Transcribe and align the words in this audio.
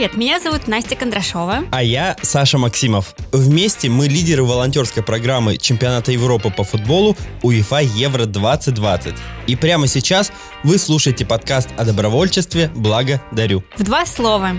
привет! 0.00 0.16
Меня 0.16 0.40
зовут 0.40 0.66
Настя 0.66 0.96
Кондрашова. 0.96 1.64
А 1.70 1.82
я 1.82 2.16
Саша 2.22 2.56
Максимов. 2.56 3.14
Вместе 3.32 3.90
мы 3.90 4.08
лидеры 4.08 4.44
волонтерской 4.44 5.02
программы 5.02 5.58
чемпионата 5.58 6.10
Европы 6.10 6.50
по 6.50 6.64
футболу 6.64 7.18
УЕФА 7.42 7.80
Евро 7.80 8.24
2020. 8.24 9.14
И 9.46 9.56
прямо 9.56 9.86
сейчас 9.88 10.32
вы 10.64 10.78
слушаете 10.78 11.26
подкаст 11.26 11.68
о 11.76 11.84
добровольчестве 11.84 12.70
«Благо 12.74 13.20
дарю». 13.30 13.62
В 13.76 13.82
два 13.82 14.06
слова. 14.06 14.52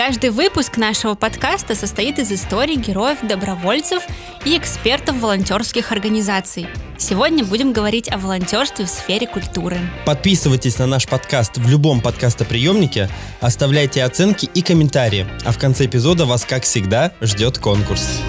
Каждый 0.00 0.30
выпуск 0.30 0.78
нашего 0.78 1.14
подкаста 1.14 1.74
состоит 1.74 2.18
из 2.18 2.32
историй 2.32 2.76
героев, 2.76 3.18
добровольцев 3.20 4.02
и 4.46 4.56
экспертов 4.56 5.20
волонтерских 5.20 5.92
организаций. 5.92 6.68
Сегодня 6.96 7.44
будем 7.44 7.74
говорить 7.74 8.10
о 8.10 8.16
волонтерстве 8.16 8.86
в 8.86 8.88
сфере 8.88 9.26
культуры. 9.26 9.76
Подписывайтесь 10.06 10.78
на 10.78 10.86
наш 10.86 11.06
подкаст 11.06 11.58
в 11.58 11.68
любом 11.68 12.00
подкастоприемнике, 12.00 13.10
оставляйте 13.42 14.02
оценки 14.02 14.48
и 14.54 14.62
комментарии, 14.62 15.26
а 15.44 15.52
в 15.52 15.58
конце 15.58 15.84
эпизода 15.84 16.24
вас, 16.24 16.46
как 16.46 16.62
всегда, 16.62 17.12
ждет 17.20 17.58
конкурс. 17.58 18.22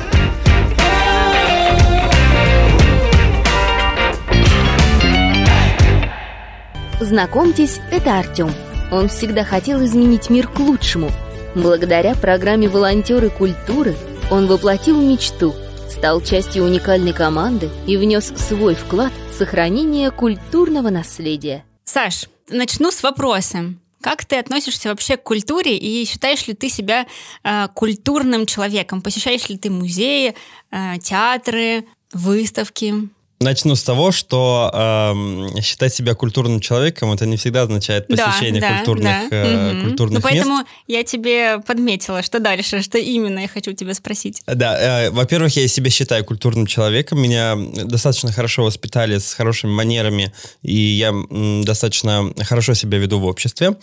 Знакомьтесь, 7.00 7.80
это 7.92 8.20
Артем. 8.20 8.54
Он 8.92 9.08
всегда 9.08 9.46
хотел 9.46 9.82
изменить 9.86 10.30
мир 10.30 10.50
к 10.50 10.60
лучшему– 10.60 11.10
Благодаря 11.56 12.16
программе 12.16 12.70
«Волонтеры 12.70 13.30
культуры» 13.30 13.98
он 14.30 14.48
воплотил 14.48 15.02
мечту, 15.02 15.54
стал 15.90 16.22
частью 16.22 16.64
уникальной 16.64 17.12
команды 17.12 17.70
и 17.86 17.98
внес 17.98 18.32
свой 18.38 18.74
вклад 18.74 19.12
в 19.30 19.38
сохранение 19.38 20.12
культурного 20.12 20.90
наследия. 20.90 21.66
Саш, 21.84 22.28
начну 22.50 22.90
с 22.90 23.04
вопроса. 23.04 23.74
Как 24.00 24.24
ты 24.24 24.38
относишься 24.38 24.90
вообще 24.90 25.18
к 25.18 25.24
культуре 25.24 25.78
и 25.78 26.06
считаешь 26.06 26.48
ли 26.48 26.54
ты 26.54 26.70
себя 26.70 27.06
э, 27.44 27.68
культурным 27.76 28.46
человеком? 28.46 29.02
Посещаешь 29.02 29.50
ли 29.50 29.58
ты 29.58 29.70
музеи, 29.70 30.36
э, 30.72 31.00
театры, 31.00 31.86
выставки? 32.14 33.10
Начну 33.42 33.76
с 33.76 33.84
того, 33.84 34.12
что 34.12 34.70
э, 34.72 35.62
считать 35.62 35.94
себя 35.94 36.14
культурным 36.14 36.60
человеком 36.60 37.12
это 37.12 37.26
не 37.26 37.38
всегда 37.38 37.64
означает 37.64 38.08
посещение 38.08 38.62
да, 38.62 38.78
культурных, 38.78 39.30
да. 39.30 39.36
Э, 39.36 39.74
угу. 39.74 39.88
культурных 39.88 40.24
ну, 40.24 40.30
поэтому 40.30 40.58
мест. 40.60 40.68
я 40.88 41.04
тебе 41.04 41.60
подметила, 41.66 42.22
что 42.22 42.40
дальше, 42.40 42.84
что 42.84 43.00
именно 43.00 43.40
я 43.40 43.48
хочу 43.48 43.74
тебя 43.74 43.96
спросить. 43.96 44.44
Да, 44.46 45.08
э, 45.08 45.10
во-первых, 45.10 45.56
я 45.58 45.68
себя 45.68 45.90
считаю 45.90 46.24
культурным 46.24 46.68
человеком. 46.68 47.20
Меня 47.20 47.56
достаточно 47.56 48.32
хорошо 48.32 48.64
воспитали 48.64 49.18
с 49.18 49.34
хорошими 49.34 49.72
манерами, 49.72 50.32
и 50.62 50.76
я 50.76 51.10
м, 51.10 51.64
достаточно 51.64 52.32
хорошо 52.44 52.76
себя 52.76 53.00
веду 53.00 53.20
в 53.20 53.26
обществе. 53.26 53.76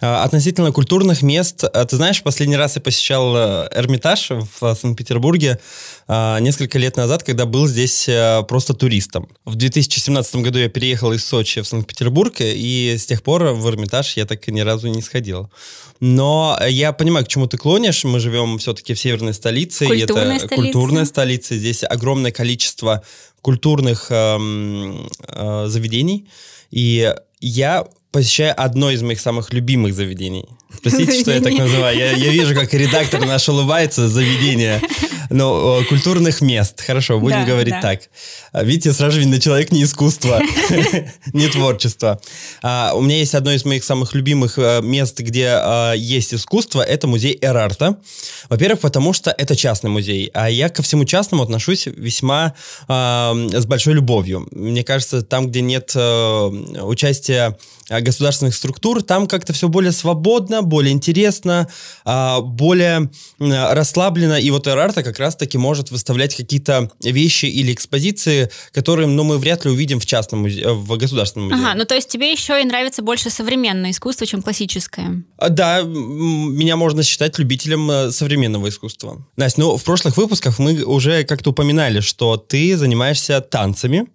Э, 0.00 0.22
относительно 0.22 0.72
культурных 0.72 1.22
мест, 1.22 1.64
э, 1.64 1.84
ты 1.86 1.96
знаешь, 1.96 2.22
последний 2.22 2.56
раз 2.56 2.76
я 2.76 2.82
посещал 2.82 3.36
э, 3.36 3.68
Эрмитаж 3.74 4.30
в 4.30 4.74
Санкт-Петербурге 4.74 5.58
несколько 6.08 6.78
лет 6.78 6.96
назад, 6.96 7.22
когда 7.22 7.46
был 7.46 7.66
здесь 7.68 8.08
э, 8.08 8.42
просто 8.48 8.74
турист 8.74 8.88
туристом. 8.88 9.28
В 9.44 9.54
2017 9.54 10.36
году 10.36 10.58
я 10.58 10.68
переехал 10.68 11.12
из 11.12 11.24
Сочи 11.24 11.60
в 11.60 11.66
Санкт-Петербург, 11.66 12.34
и 12.40 12.96
с 12.98 13.06
тех 13.06 13.22
пор 13.22 13.44
в 13.44 13.68
Эрмитаж 13.68 14.16
я 14.16 14.24
так 14.24 14.48
ни 14.48 14.60
разу 14.60 14.88
не 14.88 15.02
сходил. 15.02 15.50
Но 16.00 16.58
я 16.68 16.92
понимаю, 16.92 17.24
к 17.24 17.28
чему 17.28 17.46
ты 17.46 17.58
клонишь. 17.58 18.04
Мы 18.04 18.20
живем 18.20 18.58
все-таки 18.58 18.94
в 18.94 18.98
северной 18.98 19.34
столице. 19.34 19.86
Культурная 19.86 20.36
это 20.36 20.46
столица. 20.46 20.54
культурная 20.54 21.04
столица. 21.04 21.56
Здесь 21.56 21.84
огромное 21.84 22.30
количество 22.30 23.02
культурных 23.42 24.06
э, 24.10 24.38
э, 25.28 25.66
заведений. 25.68 26.28
И 26.70 27.14
я 27.40 27.86
посещаю 28.18 28.52
одно 28.56 28.90
из 28.90 29.00
моих 29.00 29.20
самых 29.20 29.52
любимых 29.52 29.94
заведений. 29.94 30.44
Простите, 30.82 31.20
что 31.20 31.30
я 31.30 31.40
так 31.40 31.52
называю. 31.52 31.96
Я, 31.96 32.10
я 32.10 32.32
вижу, 32.32 32.52
как 32.52 32.74
редактор 32.74 33.24
наш 33.24 33.48
улыбается, 33.48 34.08
заведение. 34.08 34.80
Но 35.30 35.82
культурных 35.88 36.40
мест. 36.40 36.80
Хорошо, 36.80 37.20
будем 37.20 37.40
да, 37.40 37.44
говорить 37.44 37.74
да. 37.74 37.82
так. 37.82 38.00
А, 38.52 38.64
видите, 38.64 38.92
сразу 38.92 39.20
видно, 39.20 39.38
человек 39.38 39.70
не 39.70 39.84
искусство, 39.84 40.40
не 41.32 41.48
творчество. 41.48 42.20
А, 42.62 42.92
у 42.94 43.02
меня 43.02 43.18
есть 43.18 43.34
одно 43.34 43.52
из 43.52 43.64
моих 43.64 43.84
самых 43.84 44.14
любимых 44.14 44.58
э, 44.58 44.80
мест, 44.82 45.20
где 45.20 45.48
а, 45.50 45.92
есть 45.92 46.32
искусство. 46.32 46.80
Это 46.80 47.06
музей 47.06 47.38
Эрарта. 47.42 47.98
Во-первых, 48.48 48.80
потому 48.80 49.12
что 49.12 49.30
это 49.30 49.54
частный 49.54 49.90
музей. 49.90 50.30
А 50.32 50.48
я 50.48 50.70
ко 50.70 50.82
всему 50.82 51.04
частному 51.04 51.42
отношусь 51.42 51.86
весьма 51.86 52.54
с 52.88 53.66
большой 53.66 53.94
любовью. 53.94 54.48
Мне 54.50 54.82
кажется, 54.82 55.22
там, 55.22 55.48
где 55.48 55.60
нет 55.60 55.92
э, 55.94 56.46
участия 56.82 57.56
государственных 58.08 58.54
структур, 58.54 59.02
там 59.02 59.26
как-то 59.26 59.52
все 59.52 59.68
более 59.68 59.92
свободно, 59.92 60.62
более 60.62 60.92
интересно, 60.92 61.68
более 62.04 63.10
расслаблено. 63.38 64.38
И 64.38 64.50
вот 64.50 64.66
Эрарта 64.66 65.02
как 65.02 65.18
раз-таки 65.18 65.58
может 65.58 65.90
выставлять 65.90 66.34
какие-то 66.34 66.90
вещи 67.00 67.46
или 67.46 67.72
экспозиции, 67.72 68.50
которые 68.72 69.06
ну, 69.06 69.24
мы 69.24 69.38
вряд 69.38 69.64
ли 69.64 69.70
увидим 69.70 70.00
в 70.00 70.06
частном 70.06 70.40
музее, 70.42 70.72
в 70.72 70.96
государственном 70.96 71.48
музее. 71.48 71.66
Ага, 71.66 71.78
ну 71.78 71.84
то 71.84 71.94
есть 71.94 72.08
тебе 72.08 72.32
еще 72.32 72.60
и 72.60 72.64
нравится 72.64 73.02
больше 73.02 73.30
современное 73.30 73.90
искусство, 73.90 74.26
чем 74.26 74.42
классическое? 74.42 75.22
А, 75.36 75.48
да, 75.48 75.82
меня 75.82 76.76
можно 76.76 77.02
считать 77.02 77.38
любителем 77.38 77.90
э, 77.90 78.10
современного 78.10 78.68
искусства. 78.68 79.26
Настя, 79.36 79.60
ну 79.60 79.76
в 79.76 79.84
прошлых 79.84 80.16
выпусках 80.16 80.58
мы 80.58 80.82
уже 80.82 81.24
как-то 81.24 81.50
упоминали, 81.50 82.00
что 82.00 82.36
ты 82.36 82.76
занимаешься 82.76 83.40
танцами. 83.40 84.06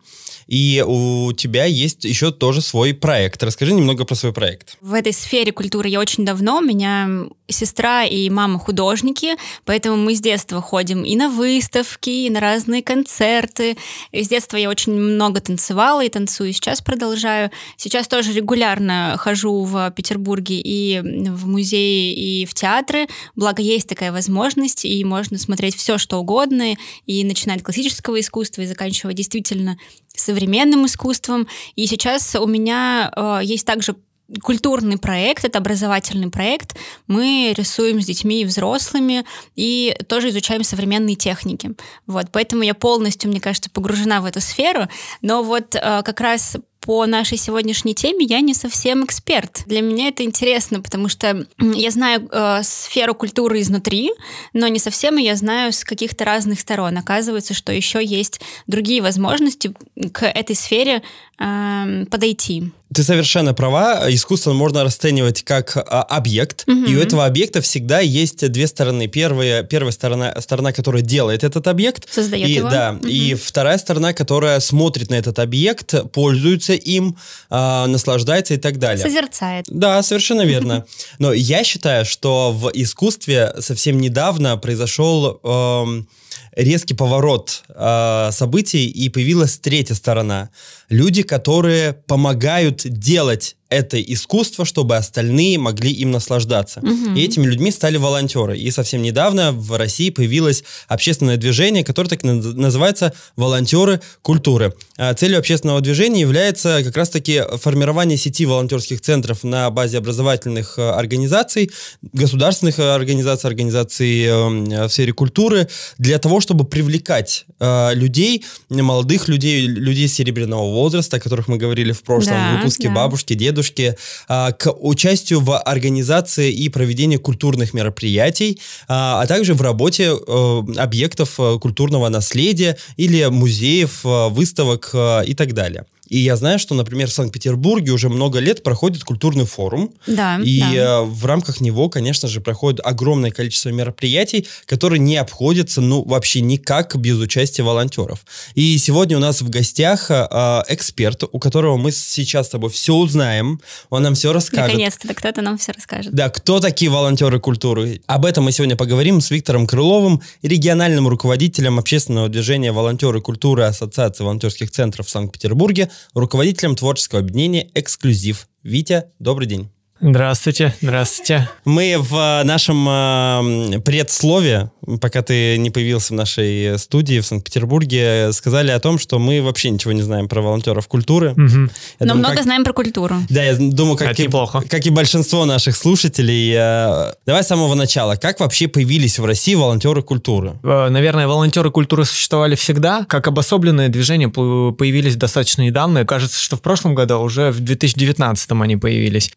И 0.48 0.84
у 0.86 1.32
тебя 1.34 1.66
есть 1.66 2.04
еще 2.04 2.32
тоже 2.32 2.62
свой 2.62 2.94
проект. 2.94 3.42
Расскажи 3.44 3.74
немного 3.74 4.06
про 4.06 4.16
свой 4.16 4.34
проект. 4.34 4.78
В 4.82 4.94
этой 4.94 5.14
сфере 5.14 5.52
культуры 5.52 5.90
я 5.90 6.00
очень 6.00 6.26
давно. 6.26 6.58
У 6.58 6.62
меня 6.62 7.28
сестра 7.48 8.04
и 8.04 8.30
мама 8.30 8.60
художники, 8.60 9.36
поэтому 9.66 9.98
мы 9.98 10.16
с 10.16 10.22
детства 10.22 10.62
ходим 10.62 11.04
и 11.04 11.16
на 11.16 11.30
выставки, 11.30 12.10
и 12.10 12.30
на 12.30 12.40
разные 12.40 12.82
концерты. 12.82 13.78
И 14.12 14.24
с 14.24 14.28
детства 14.28 14.58
я 14.58 14.70
очень 14.70 14.94
много 14.94 15.40
танцевала 15.40 16.04
и 16.04 16.10
танцую, 16.10 16.54
сейчас 16.54 16.82
продолжаю. 16.82 17.52
Сейчас 17.78 18.08
тоже 18.08 18.34
регулярно 18.34 19.16
хожу 19.18 19.64
в 19.64 19.92
Петербурге 19.92 20.60
и 20.60 21.00
в 21.02 21.48
музеи, 21.48 22.14
и 22.14 22.46
в 22.46 22.54
театры. 22.54 23.08
Благо 23.36 23.62
есть 23.62 23.88
такая 23.88 24.12
возможность, 24.12 24.86
и 24.86 25.04
можно 25.04 25.38
смотреть 25.38 25.76
все, 25.76 25.98
что 25.98 26.20
угодно, 26.20 26.76
и 27.06 27.24
начинать 27.24 27.64
классического 27.64 28.20
искусства 28.20 28.62
и 28.62 28.68
заканчивая 28.68 29.14
действительно 29.14 29.78
современным 30.16 30.86
искусством. 30.86 31.48
И 31.76 31.88
сейчас 31.88 32.36
у 32.36 32.46
меня 32.46 33.12
э, 33.16 33.40
есть 33.44 33.66
также 33.66 33.96
культурный 34.42 34.98
проект, 34.98 35.46
это 35.46 35.60
образовательный 35.60 36.30
проект. 36.30 36.76
Мы 37.08 37.54
рисуем 37.56 38.02
с 38.02 38.06
детьми 38.06 38.42
и 38.42 38.46
взрослыми 38.46 39.26
и 39.56 39.96
тоже 40.08 40.30
изучаем 40.30 40.64
современные 40.64 41.16
техники. 41.16 41.72
Вот, 42.08 42.28
поэтому 42.32 42.64
я 42.64 42.74
полностью, 42.74 43.30
мне 43.30 43.42
кажется, 43.42 43.70
погружена 43.70 44.22
в 44.22 44.26
эту 44.26 44.42
сферу. 44.42 44.88
Но 45.22 45.44
вот 45.44 45.76
э, 45.76 46.02
как 46.04 46.22
раз 46.22 46.58
по 46.84 47.06
нашей 47.06 47.38
сегодняшней 47.38 47.96
теме 47.96 48.26
я 48.26 48.42
не 48.42 48.54
совсем 48.54 49.06
эксперт. 49.06 49.64
Для 49.66 49.82
меня 49.82 50.10
это 50.10 50.24
интересно, 50.24 50.82
потому 50.82 51.08
что 51.08 51.48
я 51.58 51.92
знаю 51.92 52.28
э, 52.30 52.60
сферу 52.64 53.16
культуры 53.16 53.62
изнутри, 53.62 54.12
но 54.52 54.68
не 54.68 54.80
совсем 54.80 55.16
я 55.16 55.36
знаю 55.38 55.72
с 55.72 55.86
каких-то 55.86 56.26
разных 56.26 56.60
сторон. 56.60 56.98
Оказывается, 56.98 57.54
что 57.54 57.72
еще 57.72 58.04
есть 58.04 58.42
другие 58.68 59.02
возможности 59.02 59.74
к 60.12 60.26
этой 60.26 60.58
сфере 60.58 61.04
э, 61.40 62.06
подойти. 62.12 62.74
Ты 62.94 63.04
совершенно 63.04 63.54
права. 63.54 64.06
Искусство 64.10 64.54
можно 64.54 64.84
расценивать 64.84 65.44
как 65.44 65.76
а, 65.78 66.04
объект, 66.04 66.64
угу. 66.68 66.84
и 66.84 66.96
у 66.96 67.00
этого 67.00 67.26
объекта 67.26 67.62
всегда 67.62 68.00
есть 68.00 68.48
две 68.52 68.68
стороны. 68.68 69.08
Первая, 69.08 69.64
первая 69.64 69.92
сторона, 69.92 70.40
сторона, 70.40 70.72
которая 70.74 71.02
делает 71.02 71.44
этот 71.44 71.68
объект, 71.68 72.12
создает 72.12 72.48
и, 72.48 72.54
его. 72.54 72.70
Да, 72.70 72.98
угу. 73.00 73.08
и 73.08 73.34
вторая 73.34 73.78
сторона, 73.78 74.14
которая 74.14 74.60
смотрит 74.60 75.10
на 75.10 75.16
этот 75.16 75.40
объект, 75.40 76.12
пользуется 76.12 76.73
им, 76.76 77.18
а, 77.50 77.88
наслаждается 77.88 78.54
и 78.54 78.58
так 78.58 78.80
далее. 78.80 79.04
Созерцает. 79.04 79.66
Да, 79.70 80.02
совершенно 80.04 80.42
верно. 80.42 80.86
Но 81.20 81.34
я 81.34 81.64
считаю, 81.64 82.06
что 82.06 82.52
в 82.52 82.70
искусстве 82.74 83.54
совсем 83.60 84.00
недавно 84.00 84.58
произошел 84.58 85.40
эм, 85.44 86.08
резкий 86.56 86.94
поворот 86.94 87.64
э, 87.70 88.30
событий 88.32 88.88
и 88.88 89.10
появилась 89.10 89.58
третья 89.58 89.96
сторона. 89.96 90.50
Люди, 90.90 91.24
которые 91.24 91.94
помогают 91.94 92.82
делать 92.86 93.56
это 93.74 94.02
искусство, 94.02 94.66
чтобы 94.66 94.96
остальные 94.96 95.58
могли 95.58 95.92
им 95.92 96.12
наслаждаться. 96.12 96.80
Угу. 96.80 97.16
И 97.16 97.24
этими 97.24 97.46
людьми 97.46 97.72
стали 97.72 97.98
волонтеры. 97.98 98.58
И 98.58 98.70
совсем 98.72 99.02
недавно 99.02 99.52
в 99.52 99.76
России 99.78 100.12
появилось 100.12 100.64
общественное 100.88 101.38
движение, 101.38 101.84
которое 101.84 102.10
так 102.10 102.24
называется 102.24 103.14
«Волонтеры 103.36 104.00
культуры». 104.22 104.74
А 104.98 105.14
целью 105.16 105.40
общественного 105.40 105.82
движения 105.82 106.22
является 106.22 106.82
как 106.84 106.96
раз-таки 106.96 107.42
формирование 107.60 108.18
сети 108.18 108.46
волонтерских 108.46 109.02
центров 109.02 109.44
на 109.44 109.70
базе 109.72 109.98
образовательных 109.98 110.78
э, 110.78 110.90
организаций, 110.92 111.72
государственных 112.02 112.78
организаций, 112.80 113.50
организаций 113.50 114.26
эм, 114.26 114.66
в 114.66 114.90
сфере 114.90 115.14
культуры, 115.14 115.68
для 115.98 116.20
того, 116.24 116.42
чтобы 116.42 116.64
привлекать 116.66 117.46
э, 117.60 117.94
людей, 117.94 118.44
молодых 118.70 119.28
людей, 119.28 119.68
людей 119.68 120.08
серебряного 120.08 120.72
возраста, 120.72 121.18
о 121.18 121.20
которых 121.20 121.48
мы 121.48 121.58
говорили 121.58 121.92
в 121.92 122.02
прошлом 122.02 122.34
Да, 122.34 122.56
выпуске, 122.58 122.88
да. 122.88 122.96
бабушки, 122.96 123.34
дедушки, 123.36 123.96
э, 124.30 124.52
к 124.54 124.72
участию 124.72 125.40
в 125.42 125.58
организации 125.60 126.52
и 126.52 126.70
проведении 126.70 127.18
культурных 127.18 127.74
мероприятий, 127.74 128.60
а, 128.88 129.22
а 129.22 129.28
также 129.28 129.54
в 129.54 129.62
работе 129.62 130.14
э, 130.16 130.62
объектов 130.78 131.40
э, 131.40 131.60
культурного 131.60 132.10
наследия 132.10 132.78
или 132.98 133.26
музеев, 133.26 134.06
э, 134.06 134.30
выставок 134.30 134.90
э, 134.94 135.26
и 135.26 135.34
так 135.34 135.54
далее. 135.54 135.86
И 136.10 136.18
я 136.20 136.36
знаю, 136.36 136.60
что, 136.60 136.76
например, 136.76 137.08
в 137.10 137.14
Санкт-Петербурге 137.14 137.92
уже 137.92 138.10
много 138.10 138.40
лет 138.40 138.62
проходит 138.62 139.04
культурный 139.04 139.46
форум, 139.46 139.92
Да, 140.06 140.40
и 140.44 140.60
да. 140.60 140.74
э, 140.74 141.02
в 141.04 141.26
рамках 141.26 141.62
него, 141.62 141.90
конечно 141.90 142.28
же, 142.28 142.42
проходит 142.42 142.82
огромное 142.84 143.32
количество 143.32 143.70
мероприятий, 143.70 144.48
которые 144.66 145.00
не 145.00 145.16
обходятся, 145.18 145.82
ну, 145.82 146.04
вообще 146.04 146.42
никак 146.42 146.96
без 146.98 147.18
участия 147.18 147.64
волонтеров. 147.64 148.26
И 148.54 148.78
сегодня 148.78 149.18
у 149.18 149.20
нас 149.20 149.42
в 149.42 149.50
гостях 149.50 150.12
э, 150.12 150.26
эксперт, 150.68 151.24
у 151.32 151.40
которого 151.40 151.78
мы 151.78 151.92
сейчас 151.92 152.48
с 152.48 152.50
тобой 152.50 152.70
все 152.70 152.94
узнаем, 152.94 153.62
он 153.90 154.04
нам 154.04 154.16
все 154.16 154.34
расскажет. 154.34 154.68
Наконец-то 154.68 155.14
кто-то 155.14 155.42
нам 155.42 155.58
все 155.58 155.72
расскажет. 155.72 156.14
Да, 156.14 156.30
кто 156.30 156.60
такие 156.60 156.92
волонтеры 156.92 157.40
культуры? 157.40 158.02
Об 158.08 158.26
этом 158.26 158.44
мы 158.44 158.52
сегодня 158.52 158.76
поговорим 158.76 159.22
с 159.22 159.32
Виктором 159.32 159.66
Крыловым, 159.68 160.22
региональным 160.42 161.08
руководителем 161.08 161.80
общественного 161.80 162.28
движения 162.30 162.72
«Волонтеры 162.72 163.22
культуры» 163.22 163.64
Ассоциации 163.64 164.24
волонтерских 164.24 164.70
центров 164.70 165.08
в 165.08 165.10
Санкт-Петербурге, 165.10 165.90
руководителем 166.14 166.76
творческого 166.76 167.22
объединения 167.22 167.70
«Эксклюзив». 167.74 168.48
Витя, 168.64 169.06
добрый 169.20 169.48
день. 169.48 169.73
Здравствуйте, 170.06 170.76
здравствуйте. 170.82 171.50
Мы 171.64 171.96
в 171.98 172.14
э, 172.14 172.44
нашем 172.44 172.86
э, 172.90 173.80
предслове, 173.80 174.70
пока 175.00 175.22
ты 175.22 175.58
не 175.58 175.70
появился 175.70 176.14
в 176.14 176.18
нашей 176.18 176.78
студии 176.78 177.22
в 177.22 177.26
Санкт-Петербурге, 177.26 178.34
сказали 178.34 178.72
о 178.72 178.82
том, 178.82 179.00
что 179.00 179.18
мы 179.18 179.42
вообще 179.42 179.70
ничего 179.70 179.94
не 179.94 180.02
знаем 180.02 180.28
про 180.28 180.42
волонтеров 180.42 180.90
культуры. 180.90 181.28
Я 181.30 181.34
Но 181.38 181.70
думаю, 182.00 182.18
много 182.18 182.34
как- 182.36 182.44
знаем 182.44 182.66
про 182.66 182.74
культуру. 182.74 183.16
Да, 183.30 183.42
я 183.44 183.56
думаю, 183.56 183.96
как, 183.96 184.20
и, 184.20 184.24
неплохо. 184.24 184.62
как 184.68 184.86
и 184.86 184.90
большинство 184.90 185.46
наших 185.46 185.78
слушателей. 185.78 186.52
э, 186.54 187.14
Давай 187.26 187.42
с 187.42 187.48
самого 187.48 187.74
начала. 187.74 188.18
Как 188.18 188.42
вообще 188.42 188.68
появились 188.68 189.20
в 189.20 189.24
России 189.24 189.56
волонтеры 189.56 190.02
культуры? 190.02 190.56
Наверное, 190.64 191.28
волонтеры 191.30 191.72
культуры 191.72 192.04
существовали 192.04 192.56
всегда. 192.56 193.06
Как 193.08 193.26
обособленное 193.30 193.88
движение 193.88 194.28
по- 194.28 194.74
появились 194.74 195.16
достаточно 195.16 195.62
недавно. 195.62 196.04
Кажется, 196.06 196.42
что 196.42 196.58
в 196.58 196.62
прошлом 196.62 196.94
году, 196.94 197.20
уже 197.20 197.52
в 197.52 197.62
2019 197.62 198.52
они 198.64 198.76
появились. 198.76 199.32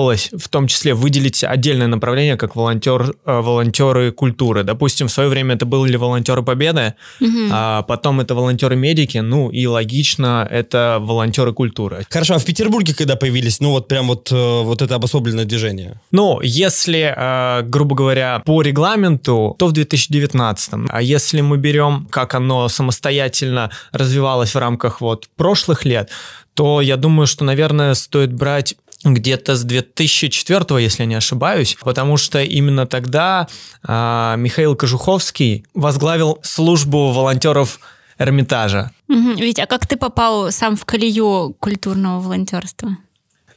Потребовалось 0.00 0.30
в 0.32 0.48
том 0.48 0.66
числе 0.66 0.94
выделить 0.94 1.44
отдельное 1.44 1.86
направление, 1.86 2.36
как 2.36 2.56
волонтер, 2.56 3.14
э, 3.26 3.40
волонтеры 3.40 4.12
культуры. 4.12 4.62
Допустим, 4.64 5.08
в 5.08 5.10
свое 5.12 5.28
время 5.28 5.56
это 5.56 5.66
были 5.66 5.96
волонтеры 5.96 6.42
Победы, 6.42 6.94
Мгм. 7.20 7.50
а 7.52 7.82
потом 7.82 8.20
это 8.20 8.34
волонтеры-медики, 8.34 9.18
ну 9.18 9.50
и 9.50 9.66
логично, 9.66 10.46
это 10.50 10.98
волонтеры 11.00 11.52
культуры. 11.52 12.06
Хорошо, 12.10 12.34
а 12.34 12.38
в 12.38 12.44
Петербурге 12.44 12.94
когда 12.94 13.16
появились, 13.16 13.60
ну 13.60 13.70
вот 13.70 13.88
прям 13.88 14.06
вот, 14.08 14.32
э, 14.32 14.62
вот 14.62 14.80
это 14.82 14.94
обособленное 14.94 15.44
движение? 15.44 16.00
Ну, 16.12 16.40
если, 16.42 17.14
э, 17.14 17.62
грубо 17.62 17.94
говоря, 17.94 18.42
по 18.46 18.62
регламенту, 18.62 19.54
то 19.58 19.66
в 19.66 19.72
2019. 19.72 20.86
А 20.88 21.02
если 21.02 21.42
мы 21.42 21.58
берем, 21.58 22.06
как 22.10 22.34
оно 22.34 22.68
самостоятельно 22.68 23.70
развивалось 23.92 24.54
в 24.54 24.58
рамках 24.58 25.00
вот 25.02 25.28
прошлых 25.36 25.84
лет, 25.84 26.08
то 26.54 26.80
я 26.80 26.96
думаю, 26.96 27.26
что, 27.26 27.44
наверное, 27.44 27.94
стоит 27.94 28.32
брать 28.32 28.74
где-то 29.04 29.56
с 29.56 29.64
2004, 29.64 30.82
если 30.82 31.02
я 31.02 31.06
не 31.06 31.14
ошибаюсь, 31.14 31.76
потому 31.80 32.16
что 32.16 32.42
именно 32.42 32.86
тогда 32.86 33.48
а, 33.82 34.36
Михаил 34.36 34.76
Кожуховский 34.76 35.64
возглавил 35.74 36.38
службу 36.42 37.10
волонтеров 37.12 37.80
Эрмитажа. 38.18 38.90
Мгм. 39.08 39.36
Витя, 39.36 39.62
а 39.62 39.66
как 39.66 39.86
ты 39.86 39.96
попал 39.96 40.50
сам 40.50 40.76
в 40.76 40.84
колею 40.84 41.56
культурного 41.58 42.20
волонтерства? 42.20 42.96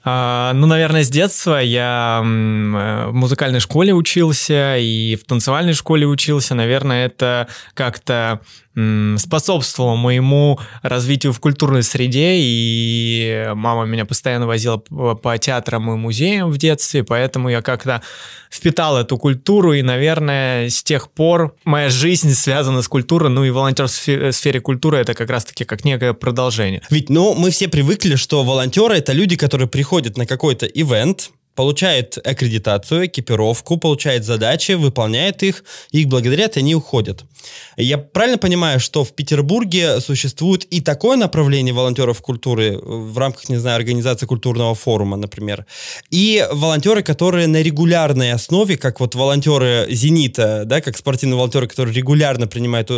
А, 0.05 0.51
ну, 0.53 0.67
наверное, 0.67 1.03
с 1.03 1.09
детства 1.09 1.61
я 1.61 2.21
э, 2.21 3.07
в 3.09 3.13
музыкальной 3.13 3.61
школе 3.61 3.93
учился 3.93 4.77
и 4.77 5.15
в 5.15 5.23
танцевальной 5.23 5.73
школе 5.73 6.05
учился. 6.05 6.55
Наверное, 6.55 7.05
это 7.05 7.47
как-то 7.73 8.41
способствовало 8.75 9.95
моему 9.95 10.59
развитию 10.81 11.31
в 11.31 11.39
культурной 11.39 11.83
среде, 11.83 12.33
и 12.37 13.51
мама 13.53 13.85
меня 13.85 14.05
постоянно 14.05 14.47
возила 14.47 14.77
по, 14.77 15.37
театрам 15.37 15.91
и 15.91 15.95
музеям 15.95 16.49
в 16.49 16.57
детстве, 16.57 17.03
поэтому 17.03 17.49
я 17.49 17.61
как-то 17.61 18.01
впитал 18.49 18.97
эту 18.97 19.17
культуру, 19.17 19.73
и, 19.73 19.81
наверное, 19.81 20.69
с 20.69 20.83
тех 20.83 21.11
пор 21.11 21.55
моя 21.65 21.89
жизнь 21.89 22.33
связана 22.33 22.81
с 22.81 22.87
культурой, 22.87 23.29
ну 23.29 23.43
и 23.43 23.49
волонтерство 23.49 24.11
в 24.11 24.31
сфере 24.31 24.59
культуры 24.59 24.97
это 24.97 25.13
как 25.13 25.29
раз-таки 25.29 25.65
как 25.65 25.85
некое 25.85 26.13
продолжение. 26.13 26.81
Ведь, 26.89 27.09
ну, 27.09 27.35
мы 27.35 27.51
все 27.51 27.67
привыкли, 27.67 28.15
что 28.15 28.43
волонтеры 28.43 28.95
это 28.95 29.13
люди, 29.13 29.35
которые 29.35 29.67
приходят 29.67 30.17
на 30.17 30.25
какой-то 30.25 30.65
ивент, 30.65 31.31
получают 31.55 32.17
аккредитацию, 32.17 33.07
экипировку, 33.07 33.77
получают 33.77 34.25
задачи, 34.25 34.73
выполняют 34.73 35.43
их, 35.43 35.63
их 35.91 36.07
благодарят, 36.07 36.57
и 36.57 36.59
они 36.59 36.75
уходят. 36.75 37.23
Я 37.75 37.97
правильно 37.97 38.37
понимаю, 38.37 38.79
что 38.79 39.03
в 39.03 39.13
Петербурге 39.13 39.99
существует 39.99 40.63
и 40.65 40.79
такое 40.79 41.17
направление 41.17 41.73
волонтеров 41.73 42.21
культуры 42.21 42.77
в 42.77 43.17
рамках, 43.17 43.49
не 43.49 43.57
знаю, 43.57 43.75
организации 43.75 44.25
культурного 44.25 44.75
форума, 44.75 45.17
например, 45.17 45.65
и 46.09 46.45
волонтеры, 46.51 47.03
которые 47.03 47.47
на 47.47 47.61
регулярной 47.61 48.31
основе, 48.31 48.77
как 48.77 48.99
вот 48.99 49.15
волонтеры 49.15 49.87
«Зенита», 49.89 50.63
да, 50.65 50.79
как 50.79 50.97
спортивные 50.97 51.35
волонтеры, 51.35 51.67
которые 51.67 51.93
регулярно 51.93 52.47
принимают 52.47 52.89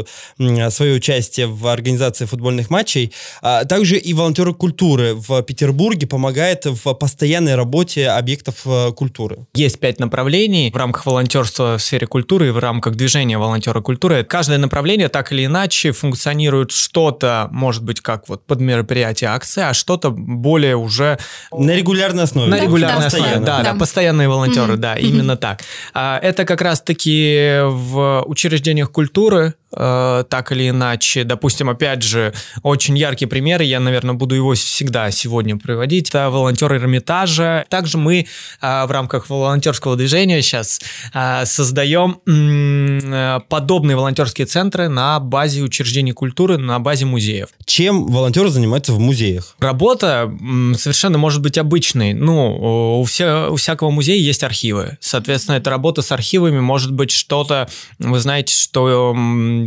свое 0.69 0.93
участие 0.93 1.47
в 1.47 1.67
организации 1.67 2.25
футбольных 2.25 2.69
матчей, 2.69 3.13
а 3.41 3.65
также 3.65 3.97
и 3.97 4.13
волонтеры 4.13 4.53
культуры 4.53 5.15
в 5.15 5.41
Петербурге 5.41 6.05
помогают 6.05 6.65
в 6.65 6.93
постоянной 6.93 7.55
работе 7.55 8.09
объектов 8.09 8.44
э, 8.65 8.91
культуры. 8.93 9.45
Есть 9.53 9.79
пять 9.79 9.99
направлений 9.99 10.71
в 10.73 10.77
рамках 10.77 11.05
волонтерства 11.05 11.77
в 11.77 11.81
сфере 11.81 12.07
культуры 12.07 12.47
и 12.47 12.51
в 12.51 12.57
рамках 12.59 12.95
движения 12.95 13.37
волонтера 13.37 13.81
культуры. 13.81 14.23
Каждое 14.23 14.57
направление 14.57 15.09
так 15.09 15.31
или 15.31 15.45
иначе 15.45 15.91
функционирует 15.91 16.71
что-то, 16.71 17.47
может 17.51 17.83
быть, 17.83 18.01
как 18.01 18.27
вот 18.29 18.45
под 18.45 18.59
мероприятие 18.59 19.29
акции, 19.29 19.63
а 19.63 19.73
что-то 19.73 20.11
более 20.11 20.75
уже 20.75 21.17
На 21.51 21.71
регулярной 21.75 22.23
основе. 22.23 22.49
на 22.49 22.57
Да, 22.57 22.63
регулярной 22.63 23.01
да, 23.01 23.07
основе. 23.07 23.23
Постоянно. 23.23 23.45
Да, 23.45 23.57
да, 23.63 23.73
Да. 23.73 23.79
постоянные 23.79 24.27
волонтеры, 24.29 24.73
Мгм. 24.73 24.81
да, 24.81 24.95
именно 24.95 25.37
так. 25.37 25.61
А, 25.93 26.19
Это 26.21 26.45
как 26.45 26.61
раз-таки 26.61 27.59
в 27.63 28.23
учреждениях 28.27 28.91
культуры, 28.91 29.53
э, 29.75 30.23
так 30.29 30.51
или 30.51 30.69
иначе. 30.69 31.23
Допустим, 31.23 31.69
опять 31.69 32.01
же, 32.01 32.33
очень 32.63 32.97
яркий 32.97 33.25
пример, 33.25 33.61
я, 33.61 33.79
наверное, 33.79 34.15
буду 34.15 34.35
его 34.35 34.53
всегда 34.53 35.11
сегодня 35.11 35.57
приводить. 35.57 36.09
Это 36.09 36.29
волонтеры 36.29 36.77
Эрмитажа. 36.77 37.65
Также 37.69 37.97
мы 37.97 38.27
а, 38.61 38.85
в 38.87 38.91
рамках 38.91 39.29
волонтерского 39.29 39.95
движения 39.95 40.41
сейчас 40.41 40.79
а, 41.13 41.45
создаем 41.45 42.19
э, 42.27 43.39
подобные 43.49 43.95
волонтерские 43.97 44.47
центры 44.47 44.87
на 44.89 45.19
базе 45.19 45.61
учреждений 45.61 46.11
культуры, 46.13 46.57
на 46.57 46.79
базе 46.79 47.05
музеев. 47.05 47.49
Чем 47.65 48.07
волонтеры 48.07 48.49
занимаются 48.49 48.93
в 48.93 48.99
музеях? 48.99 49.55
Работа 49.59 50.31
совершенно 50.77 51.17
может 51.17 51.41
быть 51.41 51.57
обычной. 51.57 52.13
Ну, 52.13 52.99
у, 53.01 53.03
вся- 53.03 53.49
у 53.49 53.55
всякого 53.55 53.89
музея 53.91 54.19
есть 54.19 54.43
архивы. 54.43 54.97
Соответственно, 54.99 55.55
эта 55.57 55.69
работа 55.69 56.01
с 56.01 56.11
архивами 56.11 56.59
может 56.59 56.91
быть 56.91 57.11
что-то, 57.11 57.69
вы 57.99 58.19
знаете, 58.19 58.53
что 58.55 59.13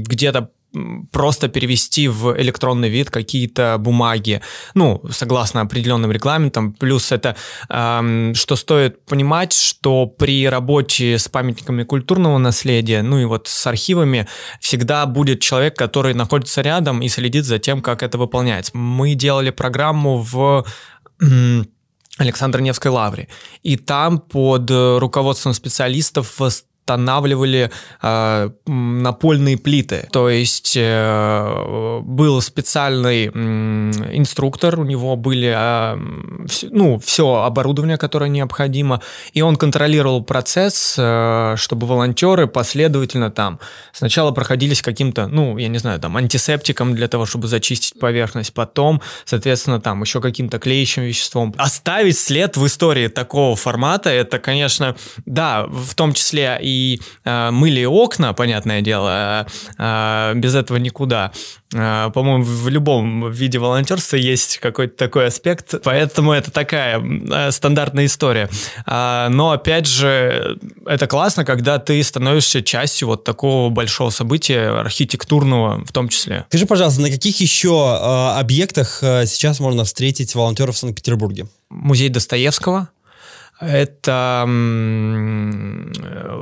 где-то 0.02 0.50
просто 1.12 1.48
перевести 1.48 2.08
в 2.08 2.38
электронный 2.40 2.88
вид 2.88 3.10
какие-то 3.10 3.76
бумаги, 3.78 4.42
ну, 4.74 5.02
согласно 5.10 5.62
определенным 5.62 6.12
регламентам. 6.12 6.72
Плюс 6.74 7.10
это, 7.10 7.36
ам, 7.68 8.34
что 8.34 8.56
стоит 8.56 9.04
понимать, 9.06 9.52
что 9.52 10.06
при 10.06 10.46
работе 10.48 11.18
с 11.18 11.28
памятниками 11.28 11.84
культурного 11.84 12.38
наследия, 12.38 13.02
ну 13.02 13.18
и 13.18 13.24
вот 13.24 13.48
с 13.48 13.66
архивами, 13.66 14.28
всегда 14.60 15.06
будет 15.06 15.40
человек, 15.40 15.76
который 15.76 16.14
находится 16.14 16.60
рядом 16.60 17.00
и 17.00 17.08
следит 17.08 17.44
за 17.44 17.58
тем, 17.58 17.80
как 17.80 18.02
это 18.02 18.18
выполняется. 18.18 18.76
Мы 18.76 19.14
делали 19.14 19.50
программу 19.50 20.18
в 20.18 20.66
м, 21.22 21.66
Александр 22.18 22.60
Невской 22.60 22.90
лавре, 22.90 23.28
и 23.62 23.76
там 23.76 24.18
под 24.18 24.70
э, 24.70 24.98
руководством 24.98 25.54
специалистов 25.54 26.40
восстанавливали 26.88 27.70
э, 28.02 28.50
напольные 28.66 29.58
плиты. 29.58 30.08
То 30.10 30.28
есть 30.30 30.74
э, 30.76 32.00
был 32.02 32.40
специальный 32.40 33.26
м, 33.26 33.90
инструктор, 34.12 34.80
у 34.80 34.84
него 34.84 35.16
были 35.16 35.48
э, 35.48 35.92
м, 35.92 36.46
вс- 36.46 36.68
ну, 36.70 36.98
все 36.98 37.42
оборудование, 37.42 37.98
которое 37.98 38.30
необходимо, 38.30 39.00
и 39.34 39.42
он 39.42 39.56
контролировал 39.56 40.22
процесс, 40.24 40.96
э, 40.98 41.54
чтобы 41.56 41.86
волонтеры 41.86 42.46
последовательно 42.46 43.30
там 43.30 43.58
сначала 43.92 44.30
проходились 44.30 44.80
каким-то, 44.82 45.26
ну, 45.26 45.58
я 45.58 45.68
не 45.68 45.78
знаю, 45.78 46.00
там, 46.00 46.16
антисептиком 46.16 46.94
для 46.94 47.08
того, 47.08 47.26
чтобы 47.26 47.48
зачистить 47.48 47.98
поверхность, 48.00 48.54
потом, 48.54 49.00
соответственно, 49.24 49.80
там, 49.80 50.02
еще 50.02 50.20
каким-то 50.20 50.58
клеящим 50.58 51.02
веществом. 51.02 51.54
Оставить 51.58 52.18
след 52.18 52.56
в 52.56 52.66
истории 52.66 53.08
такого 53.08 53.56
формата, 53.56 54.08
это, 54.10 54.38
конечно, 54.38 54.96
да, 55.26 55.66
в 55.68 55.94
том 55.94 56.12
числе 56.14 56.58
и 56.62 56.77
и 56.78 57.00
э, 57.24 57.50
мыли 57.50 57.84
окна, 57.84 58.32
понятное 58.32 58.80
дело, 58.80 59.46
э, 59.78 60.32
без 60.36 60.54
этого 60.54 60.78
никуда. 60.78 61.32
Э, 61.74 62.10
по-моему, 62.14 62.44
в 62.44 62.68
любом 62.68 63.30
виде 63.30 63.58
волонтерства 63.58 64.16
есть 64.16 64.58
какой-то 64.58 64.96
такой 64.96 65.26
аспект, 65.26 65.82
поэтому 65.82 66.32
это 66.32 66.50
такая 66.50 67.00
э, 67.00 67.50
стандартная 67.50 68.06
история. 68.06 68.48
Э, 68.86 69.28
но, 69.28 69.50
опять 69.50 69.86
же, 69.86 70.58
это 70.86 71.06
классно, 71.06 71.44
когда 71.44 71.78
ты 71.78 72.02
становишься 72.02 72.62
частью 72.62 73.08
вот 73.08 73.24
такого 73.24 73.70
большого 73.70 74.10
события, 74.10 74.68
архитектурного 74.80 75.84
в 75.84 75.92
том 75.92 76.08
числе. 76.08 76.46
Скажи, 76.48 76.66
пожалуйста, 76.66 77.02
на 77.02 77.10
каких 77.10 77.40
еще 77.40 77.98
э, 78.00 78.38
объектах 78.38 79.00
э, 79.02 79.26
сейчас 79.26 79.60
можно 79.60 79.84
встретить 79.84 80.34
волонтеров 80.34 80.76
в 80.76 80.78
Санкт-Петербурге? 80.78 81.46
Музей 81.70 82.08
Достоевского, 82.08 82.88
это... 83.60 84.44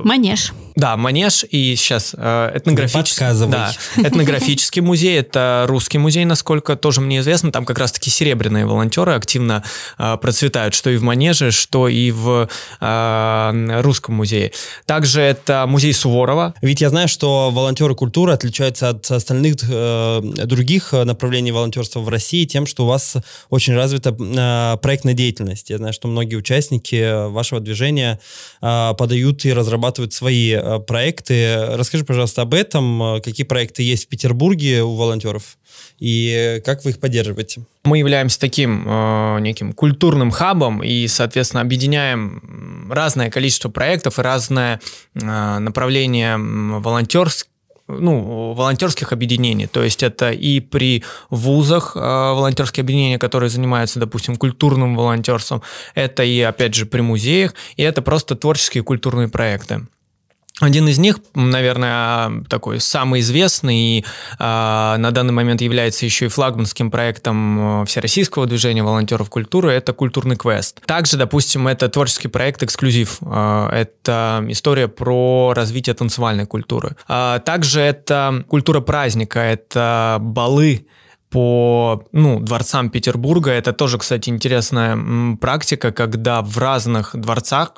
Манеж. 0.04 0.52
Да, 0.74 0.96
Манеж 0.98 1.44
и 1.50 1.74
сейчас 1.76 2.14
э, 2.16 2.52
этнографический... 2.54 3.26
Да, 3.48 3.72
этнографический 3.96 4.82
музей, 4.82 5.18
это 5.18 5.64
русский 5.66 5.96
музей, 5.96 6.26
насколько 6.26 6.76
тоже 6.76 7.00
мне 7.00 7.20
известно. 7.20 7.50
Там 7.50 7.64
как 7.64 7.78
раз-таки 7.78 8.10
серебряные 8.10 8.66
волонтеры 8.66 9.12
активно 9.14 9.64
э, 9.98 10.18
процветают, 10.20 10.74
что 10.74 10.90
и 10.90 10.98
в 10.98 11.02
Манеже, 11.02 11.50
что 11.50 11.88
и 11.88 12.10
в 12.10 12.50
э, 12.80 13.80
русском 13.80 14.16
музее. 14.16 14.52
Также 14.84 15.22
это 15.22 15.64
музей 15.66 15.94
Суворова. 15.94 16.54
Ведь 16.60 16.82
я 16.82 16.90
знаю, 16.90 17.08
что 17.08 17.50
волонтеры 17.50 17.94
культуры 17.94 18.34
отличаются 18.34 18.90
от 18.90 19.10
остальных 19.10 19.56
э, 19.66 20.20
других 20.44 20.92
направлений 20.92 21.52
волонтерства 21.52 22.00
в 22.00 22.08
России 22.10 22.44
тем, 22.44 22.66
что 22.66 22.84
у 22.84 22.88
вас 22.88 23.16
очень 23.48 23.74
развита 23.74 24.14
э, 24.18 24.76
проектная 24.82 25.14
деятельность. 25.14 25.70
Я 25.70 25.78
знаю, 25.78 25.94
что 25.94 26.08
многие 26.08 26.36
участники 26.36 27.05
вашего 27.28 27.60
движения 27.60 28.20
а, 28.60 28.94
подают 28.94 29.44
и 29.44 29.52
разрабатывают 29.52 30.12
свои 30.12 30.52
а, 30.52 30.78
проекты. 30.78 31.56
Расскажи, 31.76 32.04
пожалуйста, 32.04 32.42
об 32.42 32.54
этом. 32.54 33.20
Какие 33.22 33.46
проекты 33.46 33.82
есть 33.82 34.06
в 34.06 34.08
Петербурге 34.08 34.82
у 34.82 34.94
волонтеров? 34.94 35.56
И 35.98 36.60
как 36.64 36.84
вы 36.84 36.90
их 36.90 37.00
поддерживаете? 37.00 37.62
Мы 37.84 37.98
являемся 37.98 38.38
таким 38.38 38.84
э, 38.86 39.38
неким 39.40 39.72
культурным 39.72 40.30
хабом 40.30 40.82
и, 40.82 41.06
соответственно, 41.08 41.62
объединяем 41.62 42.90
разное 42.90 43.30
количество 43.30 43.70
проектов 43.70 44.18
и 44.18 44.22
разное 44.22 44.80
э, 45.14 45.58
направление 45.58 46.36
волонтерских 46.36 47.50
ну, 47.88 48.52
волонтерских 48.52 49.12
объединений. 49.12 49.66
То 49.66 49.82
есть 49.82 50.02
это 50.02 50.30
и 50.30 50.60
при 50.60 51.04
вузах 51.30 51.96
э, 51.96 52.00
волонтерские 52.00 52.82
объединения, 52.82 53.18
которые 53.18 53.50
занимаются, 53.50 54.00
допустим, 54.00 54.36
культурным 54.36 54.96
волонтерством, 54.96 55.62
это 55.94 56.22
и, 56.22 56.40
опять 56.40 56.74
же, 56.74 56.86
при 56.86 57.00
музеях, 57.00 57.54
и 57.76 57.82
это 57.82 58.02
просто 58.02 58.34
творческие 58.34 58.82
культурные 58.82 59.28
проекты. 59.28 59.86
Один 60.60 60.88
из 60.88 60.98
них, 60.98 61.18
наверное, 61.34 62.42
такой 62.48 62.80
самый 62.80 63.20
известный 63.20 63.76
и 63.76 64.04
э, 64.38 64.42
на 64.96 65.10
данный 65.10 65.34
момент 65.34 65.60
является 65.60 66.06
еще 66.06 66.26
и 66.26 66.28
флагманским 66.28 66.90
проектом 66.90 67.82
э, 67.82 67.86
Всероссийского 67.86 68.46
движения 68.46 68.82
волонтеров 68.82 69.28
культуры, 69.28 69.72
это 69.72 69.92
«Культурный 69.92 70.36
квест». 70.36 70.80
Также, 70.86 71.18
допустим, 71.18 71.68
это 71.68 71.90
творческий 71.90 72.28
проект 72.28 72.62
«Эксклюзив». 72.62 73.18
Э, 73.20 73.68
это 73.70 74.42
история 74.48 74.88
про 74.88 75.52
развитие 75.54 75.94
танцевальной 75.94 76.46
культуры. 76.46 76.96
Э, 77.06 77.38
также 77.44 77.82
это 77.82 78.42
культура 78.48 78.80
праздника, 78.80 79.40
это 79.40 80.16
балы, 80.20 80.86
по 81.28 82.04
ну, 82.12 82.40
дворцам 82.40 82.88
Петербурга. 82.88 83.50
Это 83.50 83.72
тоже, 83.72 83.98
кстати, 83.98 84.30
интересная 84.30 85.36
практика, 85.36 85.92
когда 85.92 86.40
в 86.40 86.56
разных 86.56 87.14
дворцах 87.14 87.74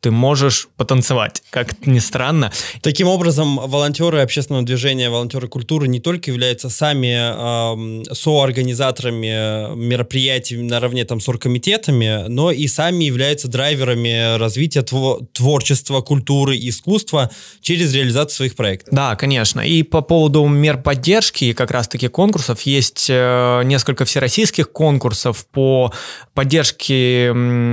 ты 0.00 0.10
можешь 0.10 0.68
потанцевать, 0.76 1.42
как 1.50 1.86
ни 1.86 1.98
странно. 1.98 2.52
Таким 2.80 3.08
образом, 3.08 3.56
волонтеры 3.56 4.20
общественного 4.20 4.64
движения, 4.64 5.10
волонтеры 5.10 5.48
культуры 5.48 5.88
не 5.88 6.00
только 6.00 6.30
являются 6.30 6.70
сами 6.70 8.10
э, 8.10 8.14
соорганизаторами 8.14 9.74
мероприятий 9.76 10.56
наравне 10.56 11.04
там 11.04 11.20
с 11.20 11.28
оргкомитетами, 11.28 12.28
но 12.28 12.50
и 12.50 12.66
сами 12.66 13.04
являются 13.04 13.48
драйверами 13.48 14.38
развития 14.38 14.80
тво- 14.80 15.26
творчества, 15.32 16.00
культуры, 16.00 16.56
искусства 16.56 17.30
через 17.60 17.94
реализацию 17.94 18.36
своих 18.36 18.56
проектов. 18.56 18.94
Да, 18.94 19.16
конечно. 19.16 19.60
И 19.60 19.82
по 19.82 20.00
поводу 20.00 20.46
мер 20.46 20.78
поддержки 20.78 21.44
и 21.44 21.52
как 21.52 21.70
раз-таки 21.70 22.08
конкурсов 22.08 22.62
есть 22.62 23.06
э, 23.10 23.62
несколько 23.64 24.04
всероссийских 24.04 24.72
конкурсов 24.72 25.46
по 25.52 25.92
поддержке 26.34 27.26
э, 27.26 27.32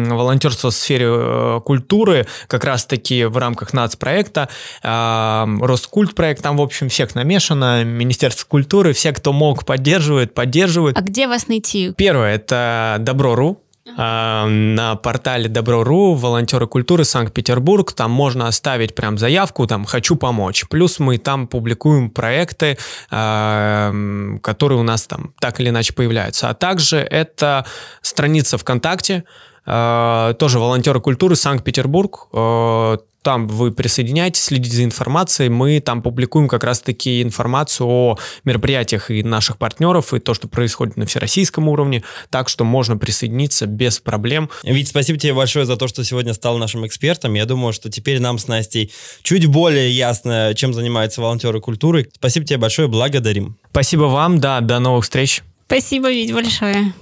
волонтерства 0.10 0.72
в 0.72 0.74
сфере 0.74 1.06
э, 1.08 1.62
культуры, 1.64 2.17
как 2.48 2.64
раз-таки 2.64 3.26
в 3.26 3.38
рамках 3.38 3.74
нацпроекта, 3.74 4.50
э, 4.84 5.46
Роскульт 5.62 6.16
проект, 6.16 6.42
там, 6.42 6.58
в 6.58 6.62
общем, 6.62 6.90
всех 6.90 7.16
намешано, 7.16 7.84
Министерство 7.84 8.46
культуры, 8.48 8.94
все, 8.94 9.12
кто 9.14 9.34
мог, 9.34 9.66
поддерживают, 9.66 10.34
поддерживают. 10.34 10.98
А 10.98 11.02
где 11.02 11.28
вас 11.28 11.48
найти? 11.48 11.94
Первое, 11.96 12.36
это 12.36 12.98
Добро.ру, 13.00 13.62
на 13.96 15.00
портале 15.02 15.48
Добро.ру 15.48 16.14
волонтеры 16.14 16.68
культуры 16.68 17.06
Санкт-Петербург. 17.06 17.94
Там 17.94 18.12
можно 18.12 18.48
оставить 18.48 18.94
прям 18.94 19.18
заявку, 19.18 19.66
там 19.66 19.86
«хочу 19.86 20.18
помочь». 20.18 20.66
Плюс 20.70 21.00
мы 21.00 21.18
там 21.18 21.48
публикуем 21.48 22.10
проекты, 22.10 22.78
которые 23.10 24.80
у 24.80 24.84
нас 24.84 25.08
там 25.08 25.34
так 25.40 25.62
или 25.62 25.70
иначе 25.70 25.94
появляются. 25.94 26.50
А 26.50 26.54
также 26.54 26.98
это 26.98 27.66
страница 28.02 28.58
ВКонтакте, 28.58 29.24
тоже 29.68 30.60
волонтеры 30.60 31.02
культуры 31.02 31.36
Санкт-Петербург. 31.36 32.28
Э, 32.32 32.98
там 33.28 33.50
вы 33.50 33.74
присоединяйтесь, 33.74 34.42
следите 34.42 34.78
за 34.78 34.84
информацией. 34.86 35.50
Мы 35.50 35.82
там 35.82 36.02
публикуем 36.02 36.48
как 36.48 36.64
раз-таки 36.64 37.22
информацию 37.22 37.86
о 37.86 38.18
мероприятиях 38.46 39.12
и 39.12 39.22
наших 39.22 39.58
партнеров, 39.58 40.14
и 40.14 40.20
то, 40.20 40.34
что 40.34 40.48
происходит 40.48 40.96
на 40.96 41.06
всероссийском 41.06 41.68
уровне. 41.68 42.04
Так 42.30 42.48
что 42.48 42.64
можно 42.64 42.96
присоединиться 42.96 43.66
без 43.66 44.00
проблем. 44.00 44.50
Вить, 44.64 44.88
спасибо 44.88 45.20
тебе 45.20 45.34
большое 45.34 45.66
за 45.66 45.76
то, 45.76 45.90
что 45.90 46.06
сегодня 46.06 46.34
стал 46.34 46.58
нашим 46.58 46.88
экспертом. 46.88 47.34
Я 47.34 47.44
думаю, 47.44 47.74
что 47.74 47.92
теперь 47.92 48.22
нам 48.22 48.40
с 48.40 48.48
Настей 48.48 48.94
чуть 49.24 49.46
более 49.48 49.92
ясно, 49.92 50.54
чем 50.56 50.74
занимаются 50.74 51.20
волонтеры 51.20 51.60
культуры. 51.60 52.08
Спасибо 52.16 52.46
тебе 52.46 52.60
большое, 52.60 52.88
благодарим. 52.88 53.58
Спасибо 53.72 54.04
вам, 54.04 54.40
да, 54.40 54.62
до 54.62 54.80
новых 54.80 55.04
встреч. 55.04 55.44
Спасибо, 55.66 56.10
Вить, 56.10 56.32
большое. 56.32 56.94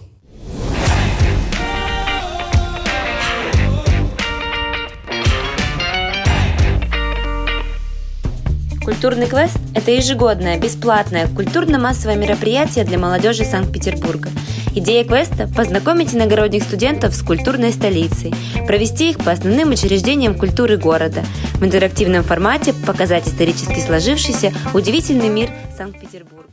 Культурный 8.86 9.26
квест– 9.26 9.58
это 9.74 9.90
ежегодное, 9.90 10.60
бесплатное, 10.60 11.28
культурно-массовое 11.28 12.16
мероприятие 12.16 12.86
для 12.86 13.00
молодежи 13.00 13.44
Санкт-Петербурга. 13.44 14.30
Идея 14.76 15.04
квеста– 15.04 15.50
познакомить 15.58 16.14
иногородних 16.14 16.62
студентов 16.62 17.16
с 17.16 17.24
культурной 17.24 17.74
столицей, 17.74 18.32
провести 18.68 19.10
их 19.10 19.18
по 19.18 19.32
основным 19.32 19.72
учреждениям 19.72 20.38
культуры 20.38 20.78
города, 20.78 21.24
в 21.56 21.66
интерактивном 21.66 22.24
формате 22.24 22.74
показать 22.86 23.28
исторически 23.28 23.80
сложившийся 23.80 24.54
удивительный 24.76 25.30
мир 25.30 25.50
Санкт-Петербурга. 25.76 26.45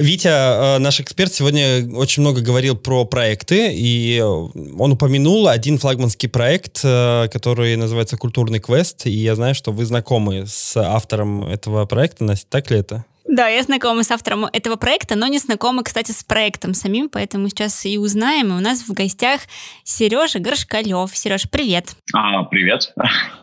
Витя, 0.00 0.28
э, 0.28 0.78
наш 0.78 0.98
эксперт, 0.98 1.30
сегодня 1.30 1.86
очень 1.94 2.22
много 2.22 2.40
говорил 2.40 2.74
про 2.74 3.04
проекты, 3.04 3.70
и 3.70 4.18
он 4.18 4.92
упомянул 4.92 5.46
один 5.46 5.78
флагманский 5.78 6.26
проект, 6.26 6.80
э, 6.82 7.28
который 7.30 7.76
называется 7.76 8.16
«Культурный 8.16 8.60
квест», 8.60 9.04
и 9.04 9.10
я 9.10 9.34
знаю, 9.34 9.54
что 9.54 9.72
вы 9.72 9.84
знакомы 9.84 10.46
с 10.46 10.74
автором 10.78 11.44
этого 11.44 11.84
проекта, 11.84 12.24
Настя, 12.24 12.46
так 12.48 12.70
ли 12.70 12.78
это? 12.78 13.04
Да, 13.28 13.48
я 13.48 13.62
знакома 13.62 14.02
с 14.02 14.10
автором 14.10 14.46
этого 14.46 14.76
проекта, 14.76 15.14
но 15.14 15.26
не 15.26 15.38
знакома, 15.38 15.82
кстати, 15.82 16.10
с 16.12 16.24
проектом 16.24 16.74
самим, 16.74 17.08
поэтому 17.08 17.48
сейчас 17.48 17.84
и 17.86 17.98
узнаем. 17.98 18.48
И 18.48 18.56
у 18.56 18.60
нас 18.60 18.80
в 18.82 18.92
гостях 18.92 19.42
Сережа 19.84 20.38
Горшкалев. 20.38 21.16
Сереж, 21.16 21.48
привет. 21.50 21.94
А, 22.14 22.42
привет. 22.44 22.92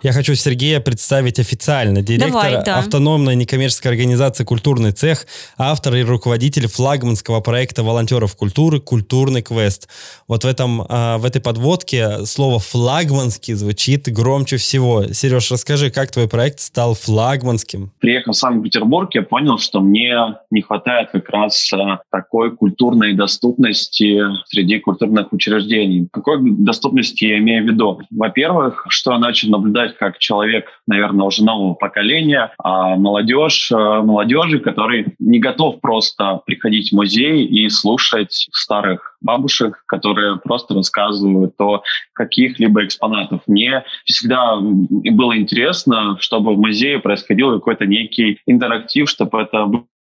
Я 0.02 0.12
хочу 0.12 0.36
Сергея 0.36 0.80
представить 0.80 1.40
официально. 1.40 2.02
Директор 2.02 2.32
Давай, 2.32 2.64
да. 2.66 2.80
автономной 2.80 3.36
некоммерческой 3.36 3.92
организации 3.92 4.44
«Культурный 4.44 4.92
цех», 4.92 5.26
автор 5.58 5.96
и 5.96 6.04
руководитель 6.04 6.68
флагманского 6.68 7.40
проекта 7.40 7.84
волонтеров 7.84 8.36
культуры 8.36 8.80
«Культурный 8.80 9.42
квест». 9.42 9.88
Вот 10.28 10.44
в, 10.44 10.48
этом, 10.48 10.86
а, 10.90 11.18
в 11.18 11.26
этой 11.26 11.42
подводке 11.42 12.26
слово 12.26 12.60
«флагманский» 12.60 13.54
звучит 13.54 14.12
громче 14.12 14.58
всего. 14.58 15.14
Сереж, 15.14 15.52
расскажи, 15.52 15.92
как 15.92 16.12
твой 16.12 16.28
проект 16.28 16.60
стал 16.60 16.94
флагманским? 16.94 17.92
Приехал 18.00 18.34
в 18.34 18.38
Санкт-Петербург, 18.38 19.10
я 19.14 19.22
понял, 19.22 19.58
что 19.68 19.82
мне 19.82 20.18
не 20.50 20.62
хватает 20.62 21.10
как 21.12 21.30
раз 21.30 21.72
э, 21.74 21.98
такой 22.12 22.56
культурной 22.56 23.14
доступности 23.14 24.22
среди 24.46 24.80
культурных 24.80 25.34
учреждений. 25.34 26.08
Какой 26.12 26.40
доступности 26.42 27.26
я 27.26 27.38
имею 27.40 27.64
в 27.64 27.68
виду? 27.68 28.00
Во-первых, 28.10 28.86
что 28.90 29.12
я 29.12 29.20
начал 29.20 29.50
наблюдать 29.50 29.98
как 29.98 30.18
человек, 30.18 30.68
наверное, 30.88 31.26
уже 31.26 31.44
нового 31.44 31.74
поколения, 31.74 32.54
а 32.58 32.96
молодежь, 32.96 33.72
э, 33.72 33.76
молодежи, 33.76 34.60
который 34.60 35.16
не 35.20 35.40
готов 35.40 35.82
просто 35.82 36.42
приходить 36.46 36.92
в 36.92 36.96
музей 36.96 37.46
и 37.46 37.70
слушать 37.70 38.48
старых 38.52 39.17
бабушек, 39.22 39.84
которые 39.88 40.38
просто 40.38 40.74
рассказывают 40.74 41.54
о 41.60 41.82
каких-либо 42.14 42.86
экспонатах. 42.86 43.42
Мне 43.48 43.84
всегда 44.06 44.58
было 44.60 45.38
интересно, 45.38 46.18
чтобы 46.20 46.56
в 46.56 46.60
музее 46.60 47.00
происходил 47.00 47.54
какой-то 47.54 47.86
некий 47.86 48.40
интерактив, 48.46 49.10
чтобы 49.10 49.42
это 49.42 49.68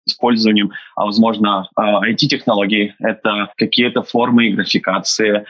использованием, 0.09 0.71
а, 0.95 1.05
возможно, 1.05 1.69
IT-технологий, 1.77 2.93
а, 2.99 3.07
это 3.09 3.51
какие-то 3.55 4.03
формы 4.03 4.49
графикации, 4.49 5.45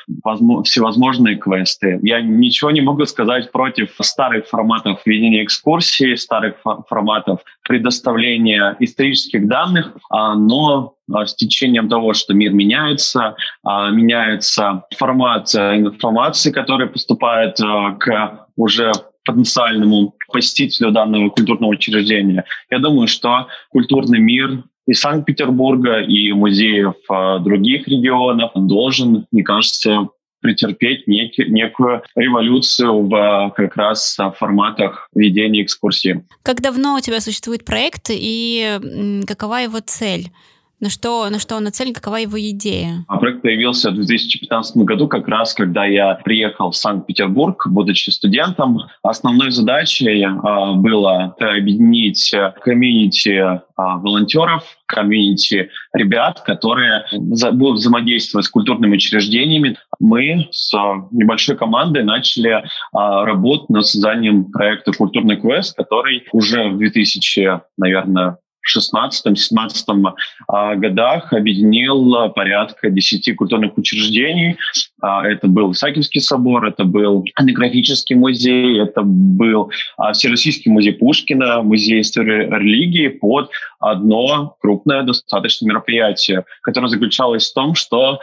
всевозможные 0.63 1.35
квесты. 1.35 1.99
Я 2.03 2.21
ничего 2.21 2.71
не 2.71 2.81
могу 2.81 3.05
сказать 3.05 3.51
против 3.51 3.91
старых 4.01 4.47
форматов 4.47 5.01
ведения 5.05 5.43
экскурсии, 5.43 6.15
старых 6.15 6.55
форматов 6.87 7.39
предоставления 7.67 8.75
исторических 8.79 9.47
данных, 9.47 9.97
а, 10.09 10.35
но 10.35 10.95
с 11.07 11.33
течением 11.33 11.89
того, 11.89 12.13
что 12.13 12.35
мир 12.35 12.53
меняется, 12.53 13.35
меняется 13.63 14.83
формат 14.95 15.55
информации, 15.55 16.51
которая 16.51 16.87
поступает 16.87 17.57
к 17.57 18.47
уже 18.55 18.91
потенциальному 19.31 20.15
посетителю 20.31 20.91
данного 20.91 21.29
культурного 21.29 21.71
учреждения. 21.71 22.45
Я 22.69 22.79
думаю, 22.79 23.07
что 23.07 23.47
культурный 23.69 24.19
мир 24.19 24.63
и 24.87 24.93
Санкт-Петербурга, 24.93 26.01
и 26.01 26.31
музеев 26.31 26.95
э, 27.09 27.39
других 27.43 27.87
регионов 27.87 28.51
должен, 28.55 29.27
мне 29.31 29.43
кажется, 29.43 30.07
претерпеть 30.41 31.05
некий, 31.07 31.45
некую 31.45 32.01
революцию 32.15 33.07
в 33.07 33.13
э, 33.15 33.51
как 33.55 33.75
раз 33.75 34.17
форматах 34.37 35.09
ведения 35.13 35.63
экскурсии. 35.63 36.25
Как 36.43 36.61
давно 36.61 36.95
у 36.95 36.99
тебя 37.01 37.19
существует 37.19 37.65
проект 37.65 38.09
и 38.09 38.79
какова 39.27 39.57
его 39.57 39.79
цель? 39.85 40.31
На 40.79 40.89
что, 40.89 41.29
на 41.29 41.39
что 41.39 41.57
он 41.57 41.63
нацелен, 41.65 41.93
какова 41.93 42.17
его 42.17 42.39
идея? 42.39 43.03
А 43.09 43.17
проект 43.17 43.41
появился 43.41 43.91
в 43.91 43.95
2015 43.95 44.77
году, 44.77 45.07
как 45.09 45.27
раз 45.27 45.53
когда 45.53 45.85
я 45.85 46.15
приехал 46.23 46.71
в 46.71 46.75
Санкт-Петербург, 46.75 47.67
будучи 47.67 48.09
студентом. 48.11 48.79
Основной 49.03 49.51
задачей 49.51 50.23
а, 50.23 50.73
было 50.73 51.35
объединить 51.37 52.33
комьюнити 52.61 53.59
а, 53.79 53.97
волонтеров, 53.97 54.63
комьюнити 54.85 55.69
ребят, 55.93 56.41
которые 56.41 57.05
будут 57.11 57.79
взаимодействовать 57.79 58.45
с 58.45 58.49
культурными 58.49 58.95
учреждениями. 58.95 59.77
Мы 59.99 60.47
с 60.51 60.73
небольшой 61.11 61.57
командой 61.57 62.03
начали 62.03 62.63
а, 62.93 63.25
работу 63.25 63.65
над 63.69 63.85
созданием 63.85 64.45
проекта 64.51 64.93
«Культурный 64.93 65.35
квест», 65.35 65.75
который 65.75 66.25
уже 66.31 66.69
в 66.69 66.77
2000, 66.77 67.61
наверное, 67.77 68.37
16-17 68.77 70.13
а, 70.47 70.75
годах 70.75 71.33
объединил 71.33 72.29
порядка 72.31 72.89
10 72.89 73.35
культурных 73.35 73.77
учреждений. 73.77 74.57
А, 75.01 75.25
это 75.27 75.47
был 75.47 75.71
Исаакиевский 75.71 76.21
собор, 76.21 76.65
это 76.65 76.83
был 76.83 77.23
этнографический 77.25 78.15
музей, 78.15 78.81
это 78.81 79.01
был 79.03 79.71
а, 79.97 80.13
Всероссийский 80.13 80.71
музей 80.71 80.93
Пушкина, 80.93 81.61
музей 81.61 82.01
истории 82.01 82.45
религии 82.45 83.07
под 83.07 83.49
одно 83.79 84.55
крупное 84.61 85.03
достаточно 85.03 85.67
мероприятие, 85.67 86.43
которое 86.61 86.87
заключалось 86.87 87.49
в 87.49 87.53
том, 87.53 87.75
что 87.75 88.19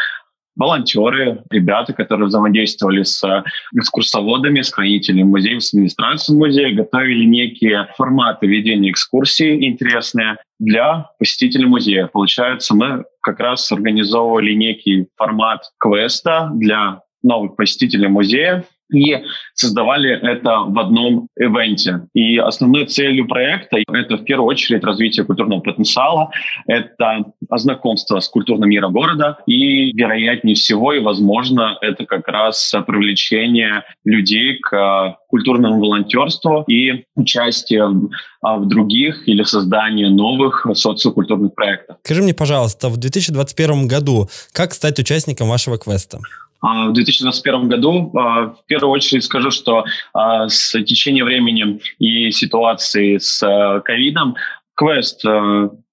волонтеры, 0.57 1.43
ребята, 1.51 1.93
которые 1.93 2.27
взаимодействовали 2.27 3.03
с 3.03 3.23
э, 3.23 3.45
экскурсоводами, 3.77 4.63
с 4.63 4.73
хранителями 4.73 5.23
музеев, 5.23 5.63
с 5.63 5.73
администрацией 5.73 6.39
музея, 6.39 6.75
готовили 6.75 7.25
некие 7.25 7.89
форматы 7.97 8.47
ведения 8.47 8.91
экскурсии 8.91 9.67
интересные 9.67 10.39
для 10.59 11.11
посетителей 11.19 11.67
музея. 11.67 12.07
Получается, 12.07 12.75
мы 12.75 13.05
как 13.21 13.39
раз 13.41 13.71
организовывали 13.71 14.53
некий 14.53 15.09
формат 15.17 15.63
квеста 15.79 16.51
для 16.55 17.03
новых 17.23 17.57
посетителей 17.57 18.09
музея, 18.09 18.65
и 18.93 19.16
создавали 19.55 20.11
это 20.11 20.61
в 20.66 20.78
одном 20.78 21.28
ивенте. 21.37 22.07
И 22.14 22.38
основной 22.38 22.87
целью 22.87 23.26
проекта— 23.26 23.78
это 23.93 24.16
в 24.16 24.25
первую 24.25 24.49
очередь 24.49 24.85
развитие 24.85 25.25
культурного 25.25 25.61
потенциала, 25.61 26.31
это 26.66 27.25
знакомство 27.50 28.21
с 28.21 28.28
культурным 28.28 28.71
миром 28.71 28.93
города, 28.93 29.38
и, 29.47 29.93
вероятнее 29.93 30.55
всего, 30.55 30.93
и 30.93 31.00
возможно, 31.00 31.78
это 31.81 32.07
как 32.07 32.28
раз 32.28 32.75
привлечение 32.87 33.85
людей 34.05 34.59
к 34.59 35.16
культурному 35.28 35.81
волонтерству 35.81 36.64
и 36.69 37.05
участие 37.14 37.87
в, 37.87 38.11
а, 38.43 38.58
других 38.58 39.28
или 39.28 39.43
создание 39.43 40.08
новых 40.08 40.67
социокультурных 40.75 41.54
проектов. 41.54 41.97
Скажи 42.04 42.23
мне, 42.23 42.34
пожалуйста, 42.34 42.89
в 42.89 42.97
2021 42.97 43.89
году 43.89 44.28
как 44.52 44.73
стать 44.73 44.99
участником 44.99 45.49
вашего 45.49 45.78
квеста? 45.78 46.19
А, 46.67 46.89
в 46.89 46.93
2021 46.95 47.69
году. 47.69 48.13
А, 48.17 48.47
в 48.47 48.65
первую 48.67 48.91
очередь 48.91 49.23
скажу, 49.23 49.52
что 49.52 49.85
а, 50.13 50.49
с 50.49 50.73
течением 50.83 51.26
времени 51.26 51.81
и 51.99 52.31
ситуации 52.33 53.19
с 53.19 53.41
ковидом 53.85 54.35
квест 54.75 55.23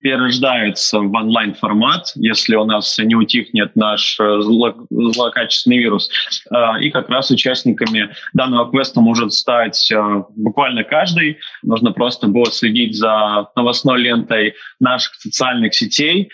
перерождается 0.01 0.99
в 0.99 1.13
онлайн-формат, 1.13 2.11
если 2.15 2.55
у 2.55 2.65
нас 2.65 2.97
не 2.97 3.15
утихнет 3.15 3.77
наш 3.77 4.19
э, 4.19 4.41
зло, 4.41 4.75
злокачественный 4.89 5.77
вирус. 5.77 6.09
И 6.81 6.89
как 6.89 7.07
раз 7.07 7.31
участниками 7.31 8.13
данного 8.33 8.69
квеста 8.69 8.99
может 8.99 9.31
стать 9.31 9.89
буквально 10.35 10.83
каждый. 10.83 11.37
Нужно 11.61 11.93
просто 11.93 12.27
будет 12.27 12.53
следить 12.53 12.97
за 12.97 13.47
новостной 13.55 14.01
лентой 14.01 14.55
наших 14.81 15.15
социальных 15.15 15.73
сетей, 15.73 16.29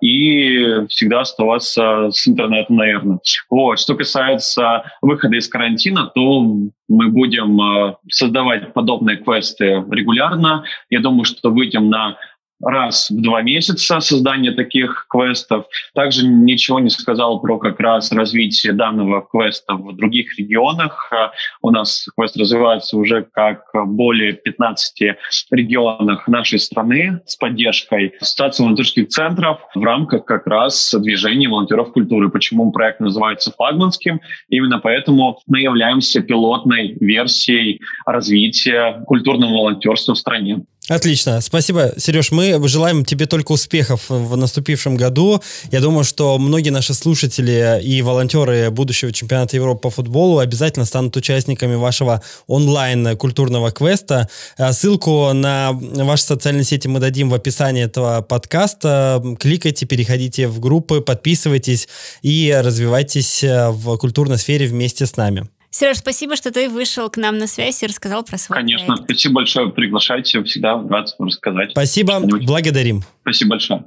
и 0.00 0.86
всегда 0.88 1.20
оставаться 1.20 2.10
с 2.10 2.26
интернетом, 2.26 2.76
наверное. 2.76 3.18
Вот. 3.48 3.78
Что 3.78 3.94
касается 3.94 4.84
выхода 5.00 5.36
из 5.36 5.48
карантина, 5.48 6.10
то 6.14 6.42
мы 6.88 7.08
будем 7.08 7.60
а, 7.60 7.96
создавать 8.08 8.72
подобные 8.72 9.16
квесты 9.16 9.84
регулярно. 9.90 10.64
Я 10.90 11.00
думаю, 11.00 11.24
что 11.24 11.50
выйдем 11.50 11.88
на 11.88 12.16
раз 12.62 13.10
в 13.10 13.20
два 13.20 13.42
месяца 13.42 14.00
создание 14.00 14.52
таких 14.52 15.06
квестов. 15.08 15.66
Также 15.94 16.26
ничего 16.26 16.80
не 16.80 16.90
сказал 16.90 17.40
про 17.40 17.58
как 17.58 17.80
раз 17.80 18.12
развитие 18.12 18.72
данного 18.72 19.22
квеста 19.22 19.74
в 19.74 19.94
других 19.96 20.38
регионах. 20.38 21.12
У 21.60 21.70
нас 21.70 22.06
квест 22.16 22.36
развивается 22.36 22.96
уже 22.96 23.26
как 23.32 23.64
более 23.74 24.32
15 24.32 25.16
регионах 25.50 26.28
нашей 26.28 26.58
страны 26.58 27.20
с 27.26 27.36
поддержкой 27.36 28.14
ассоциации 28.20 28.62
волонтерских 28.62 29.08
центров 29.08 29.60
в 29.74 29.82
рамках 29.82 30.24
как 30.24 30.46
раз 30.46 30.94
движения 30.98 31.48
волонтеров 31.48 31.92
культуры. 31.92 32.28
Почему 32.28 32.70
проект 32.72 33.00
называется 33.00 33.52
флагманским? 33.52 34.20
Именно 34.48 34.78
поэтому 34.78 35.38
мы 35.46 35.60
являемся 35.60 36.22
пилотной 36.22 36.96
версией 37.00 37.80
развития 38.06 39.02
культурного 39.06 39.52
волонтерства 39.52 40.14
в 40.14 40.18
стране. 40.18 40.62
Отлично. 40.92 41.40
Спасибо, 41.40 41.94
Сереж. 41.96 42.32
Мы 42.32 42.60
желаем 42.68 43.02
тебе 43.06 43.24
только 43.24 43.52
успехов 43.52 44.10
в 44.10 44.36
наступившем 44.36 44.98
году. 44.98 45.40
Я 45.70 45.80
думаю, 45.80 46.04
что 46.04 46.36
многие 46.36 46.68
наши 46.68 46.92
слушатели 46.92 47.80
и 47.82 48.02
волонтеры 48.02 48.70
будущего 48.70 49.10
чемпионата 49.10 49.56
Европы 49.56 49.80
по 49.80 49.90
футболу 49.90 50.38
обязательно 50.38 50.84
станут 50.84 51.16
участниками 51.16 51.76
вашего 51.76 52.22
онлайн-культурного 52.46 53.70
квеста. 53.70 54.28
Э, 54.58 54.74
ссылку 54.74 55.32
на 55.32 55.72
ваши 55.72 56.24
социальные 56.24 56.64
сети 56.64 56.88
мы 56.88 57.00
дадим 57.00 57.30
в 57.30 57.34
описании 57.34 57.84
этого 57.84 58.20
подкаста. 58.20 59.22
Кликайте, 59.40 59.86
переходите 59.86 60.46
в 60.46 60.60
группы, 60.60 61.00
подписывайтесь 61.00 61.88
и 62.20 62.54
развивайтесь 62.62 63.42
э, 63.42 63.70
в 63.70 63.96
культурной 63.96 64.36
сфере 64.36 64.66
вместе 64.66 65.06
с 65.06 65.16
нами. 65.16 65.48
Сереж, 65.74 65.96
спасибо, 65.96 66.36
что 66.36 66.52
ты 66.52 66.68
вышел 66.68 67.08
к 67.08 67.16
нам 67.16 67.38
на 67.38 67.46
связь 67.46 67.82
и 67.82 67.86
рассказал 67.86 68.22
про 68.22 68.36
свой 68.36 68.58
Конечно. 68.58 68.94
проект. 68.94 69.04
Спасибо 69.04 69.34
большое. 69.36 69.70
Приглашайте. 69.70 70.44
Всегда 70.44 70.74
рад 70.86 71.08
рассказать. 71.18 71.70
Спасибо. 71.70 72.20
Благодарим. 72.20 73.02
Спасибо 73.22 73.52
большое. 73.52 73.84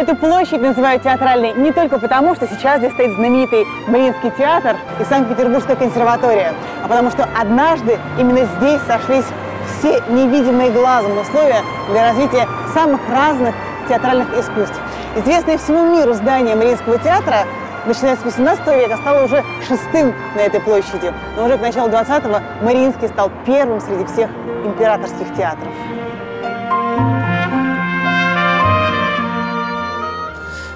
Эту 0.00 0.16
площадь 0.16 0.62
называют 0.62 1.02
театральной 1.02 1.52
не 1.52 1.72
только 1.72 1.98
потому, 1.98 2.34
что 2.34 2.48
сейчас 2.48 2.78
здесь 2.78 2.90
стоит 2.94 3.16
знаменитый 3.16 3.66
Мариинский 3.86 4.30
театр 4.30 4.74
и 4.98 5.04
Санкт-Петербургская 5.04 5.76
консерватория, 5.76 6.54
а 6.82 6.88
потому 6.88 7.10
что 7.10 7.28
однажды 7.38 7.98
именно 8.18 8.46
здесь 8.56 8.80
сошлись 8.86 9.26
все 9.78 10.02
невидимые 10.08 10.70
глазом 10.70 11.18
условия 11.18 11.60
для 11.90 12.08
развития 12.08 12.48
самых 12.72 13.02
разных 13.10 13.54
театральных 13.90 14.28
искусств. 14.38 14.80
Известное 15.16 15.58
всему 15.58 15.94
миру 15.94 16.14
здание 16.14 16.56
Мариинского 16.56 16.96
театра 16.96 17.44
начиная 17.84 18.16
с 18.16 18.24
18 18.24 18.66
века, 18.68 18.96
стало 18.96 19.26
уже 19.26 19.44
шестым 19.68 20.14
на 20.34 20.40
этой 20.40 20.60
площади. 20.60 21.12
Но 21.36 21.44
уже 21.44 21.58
к 21.58 21.60
началу 21.60 21.90
20-го 21.90 22.64
Мариинский 22.64 23.08
стал 23.08 23.30
первым 23.44 23.82
среди 23.82 24.06
всех 24.06 24.30
императорских 24.64 25.34
театров. 25.36 25.68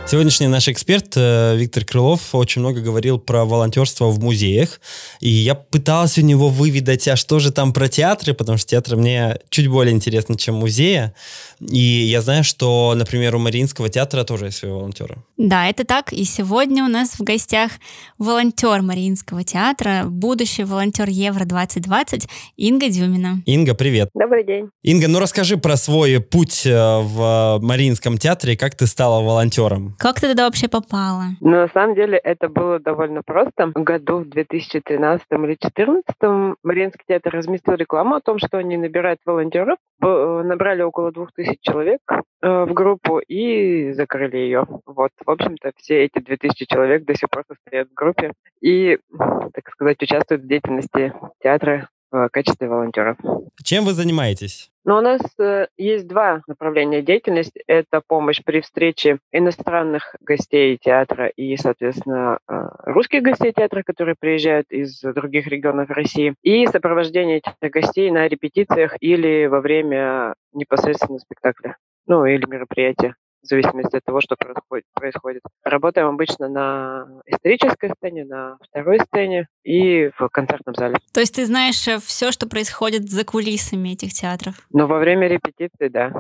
Сегодняшний 0.07 0.49
наш 0.49 0.69
эксперт 0.69 1.15
э, 1.17 1.57
Виктор 1.57 1.83
Крылов 1.87 2.35
очень 2.35 2.61
много 2.61 2.83
говорил 2.83 3.19
про 3.19 3.47
волонтерство 3.47 4.11
в 4.11 4.21
музеях, 4.23 4.81
и 5.21 5.31
я 5.31 5.55
пытался 5.55 6.21
у 6.21 6.25
него 6.25 6.51
выведать, 6.51 7.09
а 7.09 7.17
что 7.17 7.39
же 7.39 7.51
там 7.51 7.73
про 7.73 7.89
театры, 7.89 8.35
потому 8.35 8.59
что 8.59 8.69
театры 8.69 8.99
мне 8.99 9.39
чуть 9.49 9.67
более 9.67 9.95
интересны, 9.95 10.37
чем 10.37 10.57
музеи. 10.57 11.13
И 11.61 11.79
я 11.79 12.21
знаю, 12.21 12.45
что, 12.45 12.93
например, 12.95 13.35
у 13.35 13.39
Мариинского 13.39 13.89
театра 13.89 14.25
тоже 14.25 14.47
есть 14.47 14.59
свои 14.59 14.73
волонтеры. 14.73 15.17
Да, 15.39 15.69
это 15.69 15.85
так. 15.85 16.13
И 16.13 16.25
сегодня 16.25 16.85
у 16.85 16.89
нас 16.89 17.19
в 17.19 17.23
гостях 17.23 17.73
волонтер 18.19 18.83
Мариинского 18.83 19.43
театра, 19.43 20.05
будущий 20.07 20.65
волонтер 20.65 21.09
Евро-2020 21.09 22.29
Инга 22.59 22.91
Дюмина. 22.91 23.43
Инга, 23.47 23.75
привет. 23.75 24.11
Добрый 24.15 24.45
день. 24.45 24.69
Инга, 24.83 25.09
ну 25.09 25.19
расскажи 25.19 25.57
про 25.57 25.79
свой 25.79 26.21
путь 26.21 26.67
э, 26.67 26.99
в 27.01 27.59
Мариинском 27.63 28.19
театре, 28.19 28.55
как 28.55 28.75
ты 28.75 28.87
стала 28.87 29.23
волонтером. 29.23 29.94
Как 29.99 30.21
ты 30.21 30.29
туда 30.29 30.45
вообще 30.45 30.69
попала? 30.69 31.25
Ну, 31.41 31.51
на 31.51 31.69
самом 31.69 31.95
деле 31.95 32.19
это 32.19 32.49
было 32.49 32.79
довольно 32.79 33.23
просто. 33.23 33.67
В 33.67 33.83
году 33.83 34.19
в 34.19 34.29
2013 34.29 35.27
или 35.31 35.57
2014 35.59 36.57
Мариинский 36.63 37.05
театр 37.07 37.35
разместил 37.35 37.75
рекламу 37.75 38.17
о 38.17 38.21
том, 38.21 38.39
что 38.39 38.59
они 38.59 38.77
набирают 38.77 39.21
волонтеров. 39.25 39.79
Э, 40.03 40.43
набрали 40.45 40.83
около 40.83 41.13
двух 41.13 41.33
тысяч 41.33 41.59
человек 41.61 42.01
э, 42.11 42.65
в 42.65 42.73
группу 42.73 43.19
и 43.19 43.93
закрыли 43.93 44.37
ее. 44.37 44.67
Вот, 44.87 45.11
в 45.25 45.31
общем-то, 45.31 45.73
все 45.77 46.05
эти 46.05 46.19
2000 46.19 46.67
человек 46.67 47.05
до 47.05 47.15
сих 47.15 47.31
пор 47.31 47.45
состоят 47.49 47.89
в 47.89 47.95
группе 47.95 48.33
и, 48.61 48.99
так 49.19 49.69
сказать, 49.71 50.03
участвуют 50.03 50.43
в 50.43 50.49
деятельности 50.49 51.13
театра 51.43 51.89
в 52.15 52.29
качестве 52.31 52.69
волонтеров. 52.69 53.17
Чем 53.63 53.85
вы 53.85 53.93
занимаетесь? 53.93 54.71
Но 54.85 54.99
у 54.99 55.01
нас 55.01 55.21
э, 55.39 55.67
есть 55.77 56.07
два 56.07 56.43
направления 56.47 57.03
деятельности. 57.03 57.63
Это 57.67 58.03
помощь 58.07 58.41
при 58.45 58.61
встрече 58.61 59.19
иностранных 59.33 60.15
гостей 60.21 60.79
театра 60.81 61.27
и, 61.29 61.57
соответственно, 61.57 62.39
э, 62.49 62.69
русских 62.85 63.23
гостей 63.23 63.53
театра, 63.53 63.83
которые 63.83 64.15
приезжают 64.19 64.71
из 64.71 65.01
других 65.01 65.47
регионов 65.49 65.91
России, 65.91 66.35
и 66.43 66.67
сопровождение 66.67 67.39
этих 67.39 67.55
гостей 67.73 68.11
на 68.11 68.29
репетициях 68.29 68.95
или 69.01 69.47
во 69.47 69.61
время 69.61 70.35
непосредственно 70.53 71.19
спектакля, 71.19 71.77
ну 72.07 72.27
или 72.27 72.47
мероприятия 72.47 73.17
в 73.45 73.49
зависимости 73.49 73.97
от 73.97 74.05
того, 74.05 74.21
что 74.21 74.37
происходит. 74.37 74.85
происходит. 74.95 75.43
Работаем 75.65 76.09
обычно 76.09 76.49
на 76.49 77.07
исторической 77.27 77.93
сцене, 77.97 78.25
на 78.25 78.59
второй 78.63 78.99
сцене 79.01 79.47
и 79.63 80.11
в 80.19 80.29
концертном 80.29 80.75
зале. 80.75 80.97
То 81.13 81.21
есть 81.21 81.35
ты 81.35 81.47
знаешь 81.47 81.87
э, 81.87 81.99
все, 81.99 82.33
что 82.33 82.49
происходит 82.49 83.09
за 83.11 83.25
кулисами 83.25 83.91
этих 83.91 84.13
театров? 84.13 84.55
Но 84.73 84.87
во 84.87 84.99
время 84.99 85.29
репетиции, 85.29 85.89
да. 85.89 86.13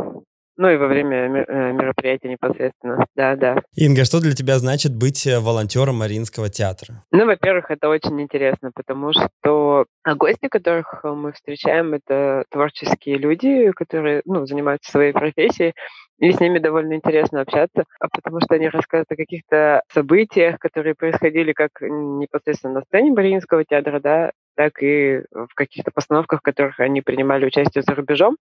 Ну 0.56 0.70
и 0.70 0.76
во 0.76 0.86
время 0.86 1.16
э, 1.26 1.72
мероприятия 1.72 2.28
непосредственно, 2.28 3.04
да, 3.16 3.34
да. 3.34 3.56
Инга, 3.74 4.04
что 4.04 4.20
для 4.20 4.34
тебя 4.34 4.58
значит 4.58 4.94
быть 4.94 5.26
э, 5.26 5.40
волонтером 5.40 5.96
Мариинского 5.96 6.48
театра? 6.48 7.02
Ну, 7.10 7.26
во-первых, 7.26 7.70
это 7.70 7.88
очень 7.88 8.20
интересно, 8.20 8.70
потому 8.72 9.12
что 9.12 9.86
гости, 10.04 10.46
которых 10.48 11.02
мы 11.02 11.32
встречаем, 11.32 11.94
это 11.94 12.44
творческие 12.50 13.18
люди, 13.18 13.72
которые 13.72 14.22
ну, 14.26 14.46
занимаются 14.46 14.92
своей 14.92 15.12
профессией, 15.12 15.74
и 16.18 16.32
с 16.32 16.40
ними 16.40 16.58
довольно 16.58 16.94
интересно 16.94 17.40
общаться, 17.40 17.84
а 18.00 18.08
потому 18.08 18.40
что 18.40 18.54
они 18.54 18.68
рассказывают 18.68 19.10
о 19.10 19.16
каких-то 19.16 19.82
событиях, 19.92 20.58
которые 20.58 20.94
происходили 20.94 21.52
как 21.52 21.70
непосредственно 21.80 22.74
на 22.74 22.80
сцене 22.82 23.12
Мариинского 23.12 23.64
театра, 23.64 24.00
да, 24.00 24.32
так 24.54 24.82
и 24.82 25.22
в 25.32 25.52
каких-то 25.54 25.90
постановках, 25.90 26.40
в 26.40 26.42
которых 26.42 26.78
они 26.78 27.02
принимали 27.02 27.46
участие 27.46 27.82
за 27.82 27.94
рубежом, 27.94 28.36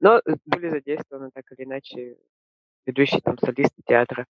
но 0.00 0.20
были 0.44 0.68
задействованы 0.68 1.30
так 1.34 1.44
или 1.56 1.66
иначе 1.66 2.16
ведущие 2.86 3.20
там 3.20 3.38
солисты 3.38 3.82
театра. 3.86 4.26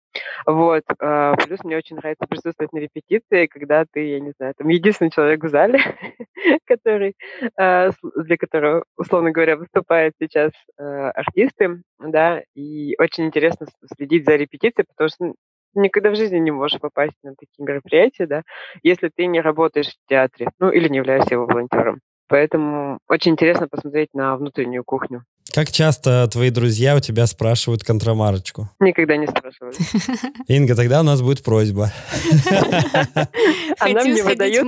Вот. 0.46 0.84
А, 1.00 1.36
плюс 1.36 1.64
мне 1.64 1.78
очень 1.78 1.96
нравится 1.96 2.26
присутствовать 2.28 2.74
на 2.74 2.80
репетиции, 2.80 3.48
когда 3.48 3.86
ты, 3.92 4.08
я 4.08 4.20
не 4.20 4.32
знаю, 4.38 4.54
там 4.58 4.68
единственный 4.68 5.12
человек 5.12 5.44
в 5.44 5.50
зале, 5.50 5.80
который, 6.66 7.16
а, 7.58 7.92
для 8.16 8.38
которого, 8.38 8.84
условно 8.98 9.32
говоря, 9.32 9.58
выступают 9.58 10.14
сейчас 10.20 10.52
а, 10.78 11.12
артисты, 11.12 11.82
да, 12.00 12.42
и 12.56 12.96
очень 13.00 13.26
интересно 13.26 13.68
следить 13.96 14.26
за 14.26 14.36
репетицией, 14.36 14.86
потому 14.88 15.10
что 15.10 15.34
никогда 15.74 16.10
в 16.10 16.16
жизни 16.16 16.38
не 16.38 16.52
можешь 16.52 16.80
попасть 16.80 17.16
на 17.24 17.36
такие 17.36 17.66
мероприятия, 17.66 18.28
да, 18.28 18.44
если 18.84 19.10
ты 19.14 19.26
не 19.26 19.42
работаешь 19.42 19.90
в 19.90 20.10
театре, 20.10 20.50
ну, 20.60 20.70
или 20.70 20.88
не 20.88 20.98
являешься 20.98 21.36
его 21.36 21.46
волонтером. 21.46 22.00
Поэтому 22.32 23.00
очень 23.10 23.34
интересно 23.34 23.68
посмотреть 23.68 24.14
на 24.14 24.38
внутреннюю 24.38 24.86
кухню. 24.86 25.26
Как 25.54 25.70
часто 25.70 26.30
твои 26.32 26.50
друзья 26.50 26.96
у 26.96 27.02
тебя 27.02 27.28
спрашивают 27.28 27.84
контрамарочку? 27.84 28.70
Никогда 28.80 29.18
не 29.18 29.28
спрашивали. 29.28 29.76
Инга, 30.48 30.74
тогда 30.78 31.02
у 31.02 31.04
нас 31.04 31.22
будет 31.22 31.44
просьба. 31.44 31.92
Она 33.80 34.04
мне 34.06 34.24
выдает. 34.24 34.64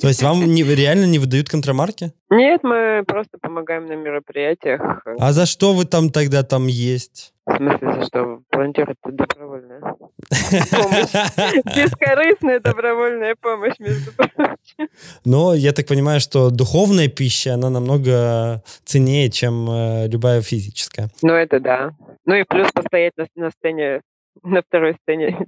То 0.00 0.06
есть 0.06 0.22
вам 0.22 0.44
реально 0.44 1.06
не 1.06 1.18
выдают 1.18 1.48
контрамарки? 1.48 2.12
Нет, 2.30 2.60
мы 2.62 3.02
просто 3.04 3.38
помогаем 3.42 3.86
на 3.86 3.96
мероприятиях. 3.96 5.02
А 5.18 5.32
за 5.32 5.46
что 5.46 5.72
вы 5.72 5.86
там 5.86 6.10
тогда 6.10 6.44
там 6.44 6.68
есть? 6.68 7.32
В 7.50 7.56
смысле, 7.56 7.92
за 7.92 8.04
что? 8.04 8.40
Волонтер 8.52 8.90
это 8.90 9.12
добровольная 9.12 9.80
помощь. 9.80 10.20
Бескорыстная 11.76 12.60
добровольная 12.60 13.34
помощь, 13.40 13.78
между 13.78 14.12
прочим. 14.12 14.88
Но 15.24 15.54
я 15.54 15.72
так 15.72 15.86
понимаю, 15.86 16.20
что 16.20 16.50
духовная 16.50 17.08
пища, 17.08 17.54
она 17.54 17.70
намного 17.70 18.62
ценнее, 18.84 19.30
чем 19.30 19.68
э, 19.68 20.08
любая 20.08 20.42
физическая. 20.42 21.08
Ну, 21.22 21.32
это 21.32 21.58
да. 21.60 21.90
Ну 22.24 22.34
и 22.34 22.44
плюс 22.44 22.70
постоять 22.72 23.14
на, 23.16 23.26
на 23.34 23.50
сцене, 23.50 24.02
на 24.42 24.62
второй 24.62 24.96
сцене 25.02 25.38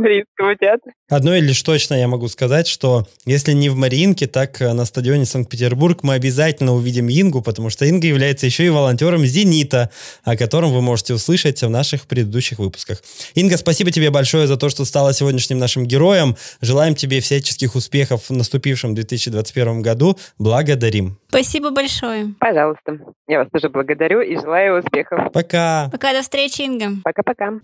Мариинского 0.00 0.56
театра. 0.56 0.92
Одно 1.08 1.34
и 1.34 1.40
лишь 1.40 1.62
точно 1.62 1.94
я 1.94 2.08
могу 2.08 2.28
сказать, 2.28 2.66
что 2.66 3.06
если 3.26 3.52
не 3.52 3.68
в 3.68 3.76
Мариинке, 3.76 4.26
так 4.26 4.60
э, 4.60 4.72
на 4.72 4.84
стадионе 4.84 5.24
Санкт-Петербург 5.24 6.02
мы 6.02 6.14
обязательно 6.14 6.74
увидим 6.74 7.08
Ингу, 7.08 7.42
потому 7.42 7.70
что 7.70 7.84
Инга 7.84 8.06
является 8.06 8.46
еще 8.46 8.64
и 8.66 8.68
волонтером 8.68 9.24
«Зенита», 9.24 9.90
о 10.24 10.36
котором 10.36 10.72
вы 10.72 10.82
можете 10.82 11.14
услышать 11.14 11.62
в 11.62 11.68
наших 11.68 12.06
предыдущих 12.06 12.58
выпусках. 12.58 13.02
Инга, 13.34 13.56
спасибо 13.56 13.90
тебе 13.90 14.10
большое 14.10 14.46
за 14.46 14.56
то, 14.56 14.68
что 14.68 14.84
стала 14.84 15.12
сегодняшним 15.12 15.58
нашим 15.58 15.84
героем. 15.84 16.36
Желаем 16.60 16.94
тебе 16.94 17.20
всяческих 17.20 17.74
успехов 17.74 18.28
в 18.28 18.32
наступившем 18.32 18.94
2021 18.94 19.82
году. 19.82 20.18
Благодарим. 20.38 21.18
Спасибо 21.28 21.70
большое. 21.70 22.34
Пожалуйста. 22.38 22.98
Я 23.28 23.40
вас 23.40 23.48
тоже 23.52 23.68
благодарю 23.68 24.20
и 24.20 24.36
желаю 24.36 24.80
успехов. 24.80 25.32
Пока. 25.32 25.88
Пока, 25.92 26.12
до 26.12 26.22
встречи, 26.22 26.62
Инга. 26.62 26.92
Пока-пока. 27.04 27.60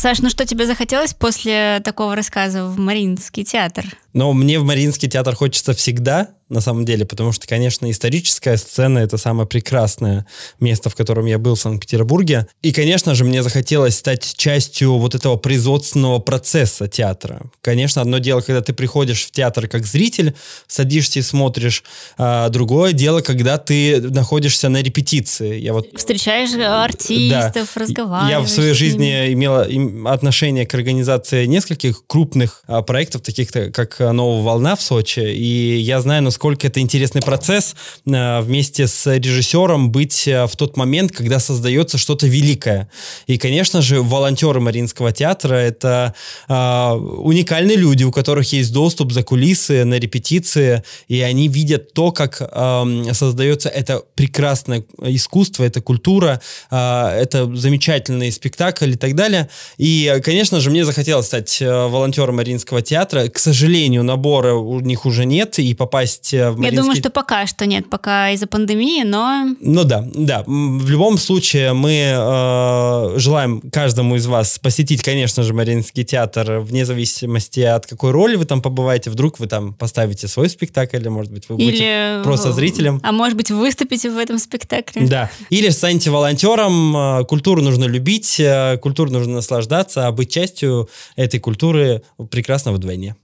Саш, 0.00 0.20
ну 0.20 0.30
что 0.30 0.46
тебе 0.46 0.64
захотелось 0.64 1.12
после 1.12 1.82
такого 1.84 2.16
рассказа 2.16 2.64
в 2.64 2.78
Мариинский 2.78 3.44
театр? 3.44 3.84
Но 4.14 4.32
мне 4.32 4.58
в 4.58 4.64
Мариинский 4.64 5.10
театр 5.10 5.34
хочется 5.34 5.74
всегда, 5.74 6.30
на 6.50 6.60
самом 6.60 6.84
деле, 6.84 7.06
потому 7.06 7.32
что, 7.32 7.46
конечно, 7.46 7.88
историческая 7.90 8.56
сцена— 8.56 8.98
это 9.00 9.16
самое 9.16 9.46
прекрасное 9.46 10.26
место, 10.58 10.90
в 10.90 10.96
котором 10.96 11.26
я 11.26 11.38
был 11.38 11.54
в 11.54 11.60
Санкт-Петербурге. 11.60 12.48
И, 12.60 12.72
конечно 12.72 13.14
же, 13.14 13.24
мне 13.24 13.42
захотелось 13.42 13.96
стать 13.96 14.34
частью 14.36 14.98
вот 14.98 15.14
этого 15.14 15.36
производственного 15.36 16.18
процесса 16.18 16.88
театра. 16.88 17.42
Конечно, 17.62 18.02
одно 18.02 18.18
дело, 18.18 18.40
когда 18.40 18.62
ты 18.62 18.72
приходишь 18.72 19.24
в 19.24 19.30
театр 19.30 19.68
как 19.68 19.86
зритель, 19.86 20.34
садишься 20.66 21.20
и 21.20 21.22
смотришь, 21.22 21.84
а 22.18 22.48
другое 22.48 22.92
дело, 22.92 23.20
когда 23.20 23.56
ты 23.56 24.00
находишься 24.00 24.68
на 24.68 24.82
репетиции. 24.82 25.58
Я 25.58 25.72
вот... 25.72 25.88
Встречаешь 25.96 26.50
артистов, 26.54 27.70
да. 27.74 27.80
разговариваешь 27.80 28.30
Я 28.30 28.40
в 28.40 28.48
своей 28.48 28.74
жизни 28.74 29.32
имела 29.32 29.68
отношение 30.12 30.66
к 30.66 30.74
организации 30.74 31.46
нескольких 31.46 32.04
крупных 32.08 32.64
а, 32.66 32.82
проектов, 32.82 33.22
таких 33.22 33.50
как 33.52 34.00
«Новая 34.00 34.42
волна» 34.42 34.74
в 34.74 34.82
Сочи, 34.82 35.20
и 35.20 35.76
я 35.78 36.00
знаю, 36.00 36.24
насколько 36.24 36.39
это 36.44 36.80
интересный 36.80 37.22
процесс 37.22 37.74
а, 38.10 38.40
вместе 38.40 38.86
с 38.86 39.06
режиссером 39.06 39.90
быть 39.90 40.26
а, 40.28 40.46
в 40.46 40.56
тот 40.56 40.76
момент, 40.76 41.12
когда 41.12 41.38
создается 41.38 41.98
что-то 41.98 42.26
великое. 42.26 42.90
И, 43.26 43.38
конечно 43.38 43.82
же, 43.82 44.02
волонтеры 44.02 44.60
Мариинского 44.60 45.12
театра— 45.12 45.54
это 45.56 46.14
э, 46.48 46.52
уникальные 46.52 47.76
люди, 47.76 48.04
у 48.04 48.12
которых 48.12 48.52
есть 48.52 48.72
доступ 48.72 49.12
за 49.12 49.22
кулисы 49.22 49.84
на 49.84 49.94
репетиции, 49.98 50.82
и 51.08 51.20
они 51.20 51.48
видят 51.48 51.92
то, 51.92 52.12
как 52.12 52.40
э, 52.40 53.12
создается 53.12 53.68
это 53.68 54.02
прекрасное 54.14 54.84
искусство, 55.02 55.64
это 55.64 55.80
культура, 55.80 56.40
э, 56.70 56.76
это 56.76 57.54
замечательный 57.54 58.32
спектакль 58.32 58.90
и 58.90 58.96
так 58.96 59.14
далее. 59.14 59.48
И, 59.78 60.20
конечно 60.24 60.60
же, 60.60 60.70
мне 60.70 60.84
захотелось 60.84 61.26
стать 61.26 61.60
волонтером 61.60 62.36
Мариинского 62.36 62.82
театра. 62.82 63.28
К 63.28 63.38
сожалению, 63.38 64.02
набора 64.02 64.54
у 64.54 64.80
них 64.80 65.06
уже 65.06 65.24
нет, 65.24 65.58
и 65.58 65.74
попасть 65.74 66.29
в 66.32 66.58
Мариинский... 66.58 66.64
Я 66.64 66.82
думаю, 66.82 66.96
что 66.96 67.10
пока 67.10 67.46
что 67.46 67.66
нет, 67.66 67.88
пока 67.90 68.30
из-за 68.30 68.46
пандемии, 68.46 69.02
но... 69.04 69.54
Ну 69.60 69.84
да, 69.84 70.04
да. 70.14 70.44
В 70.46 70.88
любом 70.88 71.18
случае 71.18 71.72
мы 71.72 72.14
э, 72.14 73.18
желаем 73.18 73.60
каждому 73.72 74.16
из 74.16 74.26
вас 74.26 74.58
посетить, 74.58 75.02
конечно 75.02 75.42
же, 75.42 75.54
Мариинский 75.54 76.04
театр, 76.04 76.60
вне 76.60 76.84
зависимости 76.84 77.60
от 77.60 77.86
какой 77.86 78.10
роли 78.10 78.36
вы 78.36 78.44
там 78.44 78.62
побываете. 78.62 79.10
Вдруг 79.10 79.38
вы 79.38 79.46
там 79.46 79.74
поставите 79.74 80.28
свой 80.28 80.48
спектакль, 80.48 80.96
или, 80.96 81.08
может 81.08 81.32
быть, 81.32 81.48
вы 81.48 81.56
будете 81.56 82.16
Или... 82.16 82.22
просто 82.22 82.52
зрителем. 82.52 83.00
А 83.02 83.12
может 83.12 83.36
быть, 83.36 83.50
выступите 83.50 84.10
в 84.10 84.18
этом 84.18 84.38
спектакле. 84.38 85.06
Да. 85.06 85.30
Или 85.50 85.68
станьте 85.70 86.10
волонтером. 86.10 86.96
Э, 86.96 87.24
Культуру 87.24 87.62
нужно 87.62 87.84
любить, 87.84 88.40
э, 88.40 88.78
культуру 88.78 89.10
нужно 89.10 89.34
наслаждаться, 89.34 90.06
а 90.06 90.12
быть 90.12 90.30
частью 90.30 90.88
этой 91.16 91.40
культуры 91.40 92.02
прекрасно 92.30 92.72
вдвойне. 92.72 93.16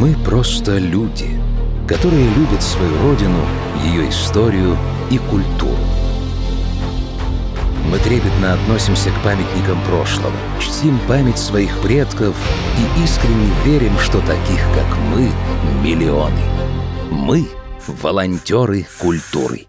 Мы 0.00 0.14
просто 0.14 0.78
люди, 0.78 1.28
которые 1.88 2.28
любят 2.34 2.62
свою 2.62 2.96
родину, 3.02 3.40
ее 3.84 4.08
историю 4.08 4.76
и 5.10 5.18
культуру. 5.18 5.74
Мы 7.90 7.98
трепетно 7.98 8.52
относимся 8.52 9.10
к 9.10 9.24
памятникам 9.24 9.82
прошлого, 9.82 10.36
чтим 10.60 11.00
память 11.08 11.38
своих 11.38 11.76
предков 11.80 12.36
и 12.78 13.02
искренне 13.02 13.50
верим, 13.64 13.98
что 13.98 14.20
таких, 14.20 14.60
как 14.72 14.86
мы, 15.10 15.32
миллионы. 15.82 16.42
Мы– 17.10 17.48
волонтеры 17.88 18.86
культуры. 19.00 19.66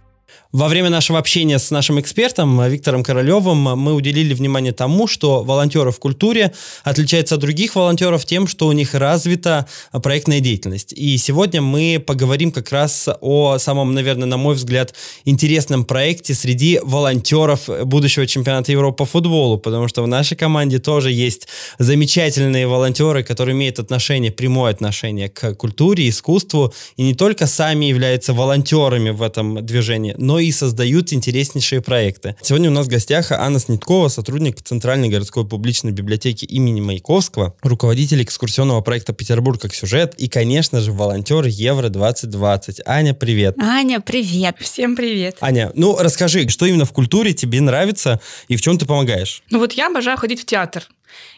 Во 0.52 0.68
время 0.68 0.90
нашего 0.90 1.20
общения 1.20 1.60
с 1.60 1.70
нашим 1.70 2.00
экспертом 2.00 2.60
Виктором 2.68 3.04
Королевым 3.04 3.60
мы 3.60 3.94
уделили 3.94 4.34
внимание 4.34 4.72
тому, 4.72 5.06
что 5.06 5.44
волонтеры 5.44 5.92
в 5.92 6.00
культуре 6.00 6.52
отличаются 6.84 7.36
от 7.36 7.42
других 7.42 7.76
волонтеров 7.76 8.26
тем, 8.26 8.48
что 8.48 8.66
у 8.66 8.72
них 8.72 8.96
развита 8.96 9.68
проектная 9.92 10.40
деятельность. 10.40 10.92
И 10.92 11.16
сегодня 11.20 11.62
мы 11.62 12.04
поговорим 12.04 12.52
как 12.52 12.72
раз 12.72 13.08
о 13.22 13.60
самом, 13.60 13.94
наверное, 13.94 14.26
на 14.26 14.38
мой 14.38 14.56
взгляд, 14.56 14.96
интересном 15.24 15.86
проекте 15.86 16.34
среди 16.34 16.80
волонтеров 16.82 17.70
будущего 17.84 18.26
чемпионата 18.26 18.72
Европы 18.72 18.98
по 18.98 19.06
футболу, 19.06 19.60
потому 19.60 19.88
что 19.88 20.02
в 20.02 20.08
нашей 20.08 20.36
команде 20.36 20.80
тоже 20.80 21.12
есть 21.12 21.48
замечательные 21.78 22.66
волонтеры, 22.66 23.22
которые 23.22 23.54
имеют 23.54 23.78
отношение, 23.78 24.32
прямое 24.32 24.72
отношение 24.72 25.30
к 25.30 25.54
культуре, 25.54 26.10
искусству, 26.10 26.74
и 26.98 27.04
не 27.04 27.14
только 27.14 27.46
сами 27.46 27.86
являются 27.86 28.34
волонтерами 28.34 29.12
в 29.12 29.22
этом 29.22 29.64
движении, 29.64 30.16
но 30.18 30.38
и 30.39 30.52
создают 30.52 31.13
интереснейшие 31.13 31.82
проекты. 31.82 32.36
Сегодня 32.41 32.69
у 32.69 32.73
нас 32.73 32.88
в 32.88 32.89
гостях 32.89 33.32
Анна 33.32 33.60
Сниткова, 33.60 34.08
сотрудник 34.08 34.62
Центральной 34.62 35.10
городской 35.10 35.47
публичной 35.47 35.91
библиотеки 35.91 36.45
имени 36.45 36.82
Маяковского, 36.82 37.56
руководитель 37.62 38.23
экскурсионного 38.23 38.82
проекта 38.82 39.13
«Петербург 39.13 39.62
как 39.62 39.73
сюжет» 39.73 40.15
и, 40.17 40.28
конечно 40.28 40.82
же, 40.82 40.91
волонтер 40.91 41.45
Евро-2020. 41.45 42.82
Аня, 42.86 43.13
привет. 43.13 43.56
Аня, 43.60 43.99
привет. 43.99 44.56
Всем 44.60 44.95
привет. 44.95 45.38
Аня, 45.41 45.71
ну 45.75 45.97
расскажи, 45.97 46.47
что 46.49 46.65
именно 46.65 46.86
в 46.86 46.91
культуре 46.91 47.34
тебе 47.34 47.62
нравится 47.62 48.19
и 48.47 48.56
в 48.56 48.62
чем 48.62 48.78
ты 48.78 48.86
помогаешь? 48.86 49.43
Ну 49.49 49.60
вот 49.60 49.73
я 49.73 49.88
обожаю 49.88 50.17
ходить 50.17 50.41
в 50.41 50.45
театр. 50.45 50.88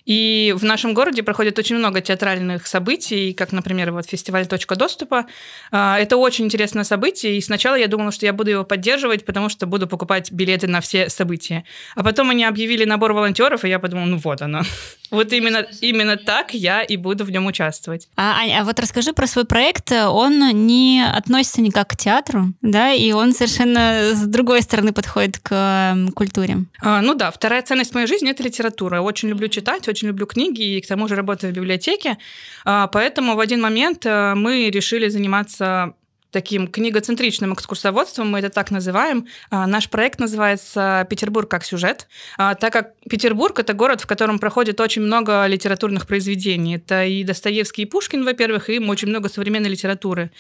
И 0.06 0.54
в 0.58 0.64
нашем 0.64 0.94
городе 0.94 1.24
проходит 1.24 1.60
очень 1.60 1.78
много 1.78 2.02
театральных 2.02 2.68
событий, 2.68 3.34
как, 3.34 3.52
например, 3.52 3.92
вот 3.92 4.08
фестиваль 4.08 4.48
«Точка 4.48 4.76
доступа». 4.76 5.26
А, 5.72 6.00
это 6.00 6.18
очень 6.18 6.46
интересное 6.46 6.84
событие, 6.84 7.38
и 7.38 7.42
сначала 7.42 7.76
я 7.76 7.88
думала, 7.88 8.12
что 8.12 8.26
я 8.26 8.34
буду 8.34 8.52
его 8.52 8.64
поддерживать, 8.64 9.26
потому 9.26 9.50
что 9.50 9.66
буду 9.66 9.88
покупать 9.88 10.32
билеты 10.32 10.68
на 10.68 10.82
все 10.82 11.10
события. 11.10 11.66
А 11.96 12.04
потом 12.04 12.30
они 12.30 12.46
объявили 12.46 12.86
набор 12.86 13.14
волонтеров, 13.14 13.66
и 13.66 13.70
я 13.70 13.80
подумала, 13.80 14.06
ну 14.06 14.18
вот 14.18 14.42
оно. 14.42 14.64
Вот 15.12 15.34
именно, 15.34 15.66
именно 15.82 16.16
так 16.16 16.54
я 16.54 16.82
и 16.82 16.96
буду 16.98 17.26
в 17.26 17.32
нем 17.32 17.46
участвовать. 17.46 18.08
А, 18.16 18.42
а 18.60 18.64
вот 18.64 18.80
расскажи 18.80 19.14
про 19.14 19.28
свой 19.28 19.46
проект. 19.46 19.92
Он 19.92 20.66
не 20.66 21.06
относится 21.06 21.62
никак 21.62 21.90
к 21.90 21.98
театру, 21.98 22.54
да, 22.62 22.94
и 22.94 23.12
он 23.12 23.34
совершенно 23.34 24.14
с 24.14 24.26
другой 24.26 24.62
стороны 24.62 24.94
подходит 24.94 25.40
к 25.40 25.96
культуре. 26.16 26.60
А, 26.82 27.02
ну 27.02 27.14
да, 27.14 27.30
вторая 27.30 27.62
ценность 27.62 27.94
моей 27.94 28.08
жизни– 28.08 28.32
это 28.32 28.44
литература. 28.44 28.98
Я 28.98 29.04
очень 29.04 29.30
люблю 29.30 29.50
читать, 29.50 29.88
очень 29.88 30.08
люблю 30.08 30.26
книги, 30.26 30.78
и 30.78 30.82
к 30.82 30.88
тому 30.88 31.08
же 31.08 31.16
работаю 31.16 31.52
в 31.52 31.56
библиотеке. 31.56 32.18
А, 32.64 32.88
поэтому 32.88 33.36
в 33.36 33.40
один 33.40 33.62
момент 33.62 34.06
э, 34.06 34.34
мы 34.36 34.70
решили 34.70 35.10
заниматься 35.10 35.94
таким 36.32 36.68
книгоцентричным 36.68 37.54
экскурсоводством, 37.54 38.30
мы 38.30 38.40
это 38.40 38.50
так 38.50 38.72
называем. 38.72 39.28
А, 39.50 39.68
наш 39.68 39.90
проект 39.90 40.20
называется 40.20 41.06
«Петербург 41.10 41.50
как 41.50 41.64
сюжет», 41.64 42.08
а, 42.38 42.56
так 42.56 42.74
как 42.74 42.94
Петербург— 43.10 43.60
это 43.60 43.74
город, 43.74 44.02
в 44.02 44.08
котором 44.08 44.40
проходит 44.40 44.80
очень 44.80 45.02
много 45.02 45.46
литературных 45.48 46.08
произведений. 46.08 46.78
Это 46.78 47.06
и 47.06 47.24
Достоевский, 47.24 47.84
и 47.84 47.86
Пушкин, 47.86 48.24
во-первых, 48.24 48.70
и 48.70 48.80
очень 48.80 49.10
много 49.10 49.30
современной 49.30 49.70
литературы. 49.70 50.32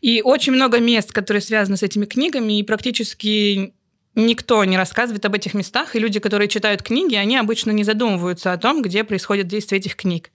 И 0.00 0.22
очень 0.22 0.52
много 0.52 0.80
мест, 0.80 1.12
которые 1.12 1.40
связаны 1.40 1.76
с 1.76 1.82
этими 1.82 2.04
книгами, 2.04 2.58
и 2.58 2.62
практически 2.62 3.72
никто 4.14 4.64
не 4.64 4.76
рассказывает 4.76 5.24
об 5.24 5.34
этих 5.34 5.54
местах, 5.54 5.96
и 5.96 5.98
люди, 5.98 6.20
которые 6.20 6.48
читают 6.48 6.82
книги, 6.82 7.14
они 7.14 7.36
обычно 7.36 7.70
не 7.70 7.84
задумываются 7.84 8.52
о 8.52 8.58
том, 8.58 8.82
где 8.82 9.04
происходит 9.04 9.46
действие 9.46 9.80
этих 9.80 9.96
книг. 9.96 10.30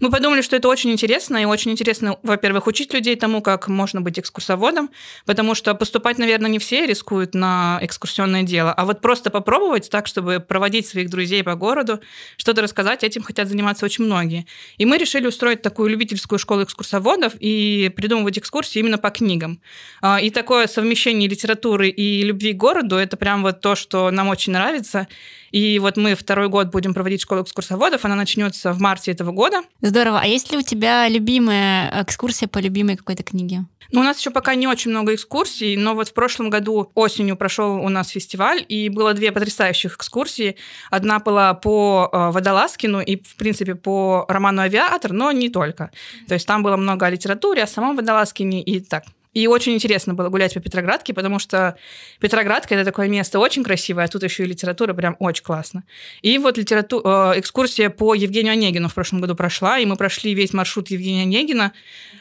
Мы 0.00 0.10
подумали, 0.10 0.40
что 0.40 0.56
это 0.56 0.68
очень 0.68 0.90
интересно, 0.90 1.36
и 1.36 1.44
очень 1.44 1.72
интересно, 1.72 2.18
во-первых, 2.22 2.66
учить 2.66 2.94
людей 2.94 3.16
тому, 3.16 3.42
как 3.42 3.68
можно 3.68 4.00
быть 4.00 4.18
экскурсоводом, 4.18 4.90
потому 5.26 5.54
что 5.54 5.74
поступать, 5.74 6.18
наверное, 6.18 6.50
не 6.50 6.58
все 6.58 6.86
рискуют 6.86 7.34
на 7.34 7.78
экскурсионное 7.82 8.42
дело, 8.44 8.72
а 8.72 8.84
вот 8.84 9.00
просто 9.00 9.30
попробовать 9.30 9.90
так, 9.90 10.06
чтобы 10.06 10.40
проводить 10.40 10.86
своих 10.86 11.10
друзей 11.10 11.42
по 11.44 11.54
городу, 11.54 12.00
что-то 12.36 12.62
рассказать, 12.62 13.04
этим 13.04 13.22
хотят 13.22 13.48
заниматься 13.48 13.84
очень 13.84 14.04
многие. 14.04 14.46
И 14.78 14.86
мы 14.86 14.96
решили 14.96 15.26
устроить 15.26 15.62
такую 15.62 15.90
любительскую 15.90 16.38
школу 16.38 16.62
экскурсоводов 16.62 17.34
и 17.38 17.92
придумывать 17.94 18.38
экскурсии 18.38 18.78
именно 18.78 18.98
по 18.98 19.10
книгам. 19.10 19.60
А, 20.00 20.20
и 20.20 20.30
такое 20.30 20.66
совмещение 20.66 21.28
литературы 21.28 21.88
и 21.88 22.22
любви 22.22 22.52
к 22.52 22.56
городу– 22.56 22.96
это 22.98 23.17
прям 23.18 23.42
вот 23.42 23.60
то, 23.60 23.74
что 23.74 24.10
нам 24.10 24.28
очень 24.28 24.52
нравится. 24.52 25.08
И 25.50 25.78
вот 25.78 25.96
мы 25.96 26.14
второй 26.14 26.48
год 26.48 26.68
будем 26.68 26.94
проводить 26.94 27.22
школу 27.22 27.42
экскурсоводов, 27.42 28.04
она 28.04 28.14
начнется 28.14 28.72
в 28.72 28.80
марте 28.80 29.12
этого 29.12 29.32
года. 29.32 29.62
Здорово. 29.80 30.20
А 30.20 30.26
есть 30.26 30.52
ли 30.52 30.58
у 30.58 30.62
тебя 30.62 31.08
любимая 31.08 32.02
экскурсия 32.02 32.48
по 32.48 32.58
любимой 32.58 32.96
какой-то 32.96 33.22
книге? 33.22 33.64
Ну, 33.90 34.00
у 34.00 34.04
нас 34.04 34.18
еще 34.18 34.30
пока 34.30 34.54
не 34.54 34.66
очень 34.66 34.90
много 34.90 35.14
экскурсий, 35.14 35.76
но 35.76 35.94
вот 35.94 36.08
в 36.08 36.12
прошлом 36.12 36.50
году 36.50 36.90
осенью 36.94 37.36
прошел 37.36 37.76
у 37.76 37.88
нас 37.88 38.08
фестиваль, 38.08 38.64
и 38.68 38.90
было 38.90 39.14
две 39.14 39.32
потрясающих 39.32 39.96
экскурсии. 39.96 40.56
Одна 40.90 41.20
была 41.20 41.54
по 41.54 42.10
э, 42.12 42.30
Водолазкину 42.30 43.00
и, 43.00 43.16
в 43.22 43.36
принципе, 43.36 43.74
по 43.74 44.26
роману 44.28 44.60
«Авиатор», 44.60 45.12
но 45.12 45.32
не 45.32 45.48
только. 45.48 45.90
То 46.26 46.34
есть 46.34 46.46
там 46.46 46.62
было 46.62 46.76
много 46.76 47.06
о 47.06 47.10
литературе, 47.10 47.62
о 47.62 47.66
самом 47.66 47.96
Водолазкине 47.96 48.62
и 48.62 48.80
так. 48.80 49.04
И 49.34 49.46
очень 49.46 49.74
интересно 49.74 50.14
было 50.14 50.28
гулять 50.28 50.54
по 50.54 50.60
Петроградке, 50.60 51.12
потому 51.14 51.38
что 51.38 51.76
Петроградка– 52.20 52.74
это 52.76 52.84
такое 52.84 53.08
место 53.08 53.38
очень 53.38 53.62
красивое, 53.62 54.04
а 54.04 54.08
тут 54.08 54.22
еще 54.22 54.44
и 54.44 54.46
литература 54.46 54.94
прям 54.94 55.16
очень 55.18 55.44
классно. 55.44 55.84
И 56.22 56.38
вот 56.38 56.58
литерату... 56.58 57.02
Э, 57.04 57.32
экскурсия 57.36 57.90
по 57.90 58.14
Евгению 58.14 58.52
Онегину 58.52 58.88
в 58.88 58.94
прошлом 58.94 59.20
году 59.20 59.34
прошла, 59.34 59.78
и 59.78 59.86
мы 59.86 59.96
прошли 59.96 60.34
весь 60.34 60.52
маршрут 60.52 60.88
Евгения 60.90 61.22
Онегина. 61.22 61.72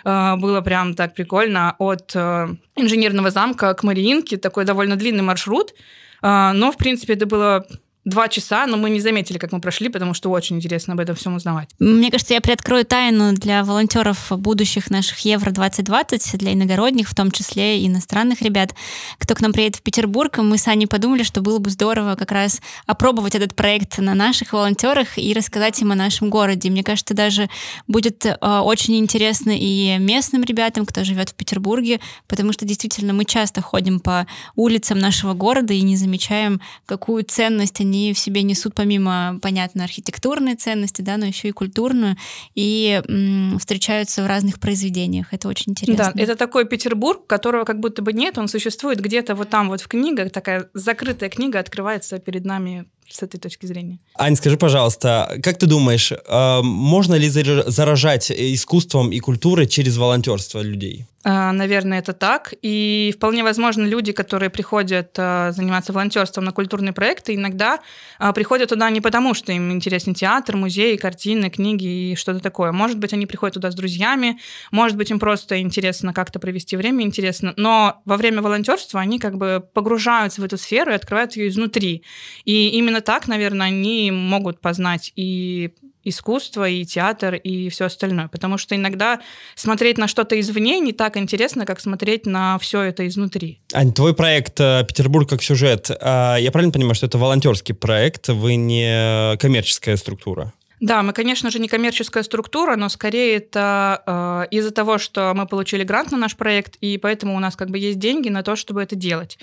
Э, 0.03 0.35
было 0.35 0.61
прям 0.61 0.93
так 0.95 1.13
прикольно 1.13 1.75
от 1.79 2.11
э, 2.15 2.47
инженерного 2.75 3.31
замка 3.31 3.73
к 3.73 3.83
Мариинке, 3.83 4.37
такой 4.37 4.65
довольно 4.65 4.95
длинный 4.95 5.23
маршрут. 5.23 5.73
Но, 6.19 6.71
в 6.71 6.77
принципе, 6.77 7.13
это 7.13 7.27
было 7.27 7.67
два 8.07 8.29
часа, 8.29 8.65
но 8.67 8.77
мы 8.77 8.89
не 8.89 9.01
заметили, 9.01 9.37
как 9.37 9.51
мы 9.51 9.59
прошли, 9.59 9.89
потому 9.89 10.13
что 10.13 10.29
очень 10.29 10.55
интересно 10.55 10.93
об 10.93 11.01
этом 11.01 11.13
всем 11.15 11.35
узнавать. 11.35 11.69
Мне 11.77 12.09
кажется, 12.09 12.33
я 12.33 12.41
приоткрою 12.41 12.85
тайну 12.85 13.33
для 13.33 13.65
волонтеров 13.65 14.31
будущих 14.31 14.89
наших 14.89 15.19
Евро-2020, 15.19 16.37
для 16.37 16.53
иногородних, 16.53 17.09
в 17.09 17.15
том 17.15 17.31
числе 17.31 17.85
иностранных 17.85 18.41
ребят, 18.41 18.73
кто 19.17 19.35
к 19.35 19.41
нам 19.41 19.51
приедет 19.51 19.75
в 19.75 19.81
Петербург. 19.81 20.37
Мы 20.37 20.57
с 20.57 20.69
Аней 20.69 20.87
подумали, 20.87 21.23
что 21.23 21.41
было 21.41 21.59
бы 21.59 21.69
здорово 21.69 22.15
как 22.15 22.31
раз 22.31 22.61
опробовать 22.85 23.35
этот 23.35 23.55
проект 23.55 23.97
на 23.97 24.13
наших 24.13 24.53
волонтерах 24.53 25.17
и 25.17 25.33
рассказать 25.33 25.81
им 25.81 25.91
о 25.91 25.95
нашем 25.95 26.29
городе. 26.29 26.69
Мне 26.69 26.83
кажется, 26.83 27.13
даже 27.13 27.49
будет 27.87 28.25
э, 28.25 28.35
очень 28.39 28.95
интересно 28.95 29.51
и 29.53 29.97
местным 29.99 30.45
ребятам, 30.45 30.85
кто 30.85 31.03
живет 31.03 31.31
в 31.31 31.33
Петербурге, 31.33 31.99
потому 32.27 32.53
что 32.53 32.63
действительно 32.63 33.11
мы 33.11 33.25
часто 33.25 33.61
ходим 33.61 33.99
по 33.99 34.27
улицам 34.55 34.97
нашего 34.97 35.33
города 35.33 35.73
и 35.73 35.81
не 35.81 35.97
замечаем, 35.97 36.61
какую 36.85 37.25
ценность 37.25 37.81
они 37.81 37.96
они 37.97 38.13
в 38.13 38.19
себе 38.19 38.43
несут 38.43 38.75
помимо, 38.75 39.39
понятно, 39.41 39.83
архитектурной 39.83 40.55
ценности, 40.55 41.01
да, 41.01 41.17
но 41.17 41.25
еще 41.25 41.49
и 41.49 41.51
культурную, 41.51 42.15
и 42.55 43.01
м, 43.07 43.57
встречаются 43.59 44.23
в 44.23 44.27
разных 44.27 44.59
произведениях. 44.59 45.33
Это 45.33 45.47
очень 45.47 45.71
интересно. 45.71 46.11
Да, 46.13 46.21
это 46.21 46.35
такой 46.35 46.65
Петербург, 46.65 47.25
которого 47.27 47.63
как 47.65 47.79
будто 47.79 48.01
бы 48.01 48.13
нет, 48.13 48.37
он 48.37 48.47
существует 48.47 48.99
где-то 48.99 49.35
вот 49.35 49.49
там 49.49 49.69
вот 49.69 49.81
в 49.81 49.87
книгах, 49.87 50.31
такая 50.31 50.69
закрытая 50.73 51.29
книга 51.29 51.59
открывается 51.59 52.19
перед 52.19 52.45
нами 52.45 52.85
с 53.09 53.23
этой 53.23 53.39
точки 53.39 53.65
зрения. 53.65 53.99
Ань, 54.15 54.35
скажи, 54.35 54.57
пожалуйста, 54.57 55.37
как 55.43 55.57
ты 55.57 55.65
думаешь, 55.65 56.11
э, 56.11 56.61
можно 56.61 57.15
ли 57.15 57.29
заражать 57.29 58.31
искусством 58.31 59.11
и 59.11 59.19
культурой 59.19 59.67
через 59.67 59.97
волонтерство 59.97 60.61
людей? 60.61 61.05
А, 61.29 61.51
наверное, 61.51 61.99
это 61.99 62.13
так. 62.13 62.53
И 62.61 63.11
вполне 63.13 63.43
возможно, 63.43 63.83
люди, 63.83 64.13
которые 64.13 64.49
приходят 64.49 65.13
а, 65.17 65.51
заниматься 65.51 65.91
волонтерством 65.91 66.45
на 66.45 66.53
культурные 66.53 66.93
проекты, 66.93 67.35
иногда 67.35 67.79
а, 68.17 68.31
приходят 68.31 68.69
туда 68.69 68.89
не 68.89 69.01
потому, 69.01 69.33
что 69.33 69.51
им 69.51 69.69
интересен 69.73 70.13
театр, 70.13 70.55
музей, 70.55 70.97
картины, 70.97 71.49
книги 71.49 72.11
и 72.11 72.15
что-то 72.15 72.39
такое. 72.39 72.71
Может 72.71 72.97
быть, 72.97 73.11
они 73.11 73.25
приходят 73.25 73.55
туда 73.55 73.71
с 73.71 73.75
друзьями, 73.75 74.39
может 74.71 74.95
быть, 74.95 75.11
им 75.11 75.19
просто 75.19 75.59
интересно 75.59 76.13
как-то 76.13 76.39
провести 76.39 76.77
время, 76.77 77.03
интересно. 77.03 77.53
Но 77.57 78.01
во 78.05 78.15
время 78.15 78.41
волонтерства 78.41 79.01
они 79.01 79.19
как 79.19 79.37
бы 79.37 79.61
погружаются 79.73 80.39
в 80.39 80.45
эту 80.45 80.57
сферу 80.57 80.91
и 80.91 80.95
открывают 80.95 81.35
ее 81.35 81.49
изнутри. 81.49 82.03
И 82.45 82.69
именно 82.69 82.96
так, 83.01 83.27
наверное, 83.27 83.67
они 83.67 84.11
могут 84.11 84.59
познать 84.59 85.11
и 85.15 85.71
искусство, 86.03 86.67
и 86.67 86.85
театр, 86.85 87.35
и 87.35 87.69
все 87.69 87.85
остальное. 87.85 88.27
Потому 88.27 88.57
что 88.57 88.75
иногда 88.75 89.19
смотреть 89.55 89.97
на 89.97 90.07
что-то 90.07 90.39
извне 90.39 90.79
не 90.79 90.93
так 90.93 91.17
интересно, 91.17 91.65
как 91.65 91.79
смотреть 91.79 92.25
на 92.25 92.57
все 92.59 92.81
это 92.81 93.05
изнутри. 93.07 93.59
Ань, 93.73 93.93
твой 93.93 94.13
проект 94.13 94.59
э, 94.59 94.85
«Петербург 94.87 95.29
как 95.29 95.43
сюжет», 95.43 95.91
а, 95.99 96.37
я 96.37 96.51
правильно 96.51 96.71
понимаю, 96.71 96.95
что 96.95 97.05
это 97.05 97.17
волонтерский 97.17 97.75
проект, 97.75 98.29
вы 98.29 98.55
не 98.55 99.37
коммерческая 99.37 99.97
структура? 99.97 100.53
Да, 100.79 101.01
мы, 101.01 101.11
конечно 101.11 101.49
же, 101.49 101.57
не 101.59 101.67
коммерческая 101.67 102.23
структура, 102.23 102.75
но 102.75 102.87
скорее 102.89 103.37
это 103.37 104.03
э, 104.05 104.55
из-за 104.55 104.69
того, 104.69 104.99
что 104.99 105.33
мы 105.33 105.47
получили 105.47 105.83
грант 105.83 106.11
на 106.11 106.17
наш 106.17 106.35
проект, 106.35 106.75
и 106.81 106.99
поэтому 106.99 107.35
у 107.35 107.39
нас 107.39 107.55
как 107.55 107.71
бы 107.71 107.79
есть 107.79 107.97
деньги 107.97 108.29
на 108.29 108.43
то, 108.43 108.55
чтобы 108.55 108.83
это 108.83 108.95
делать. 108.95 109.39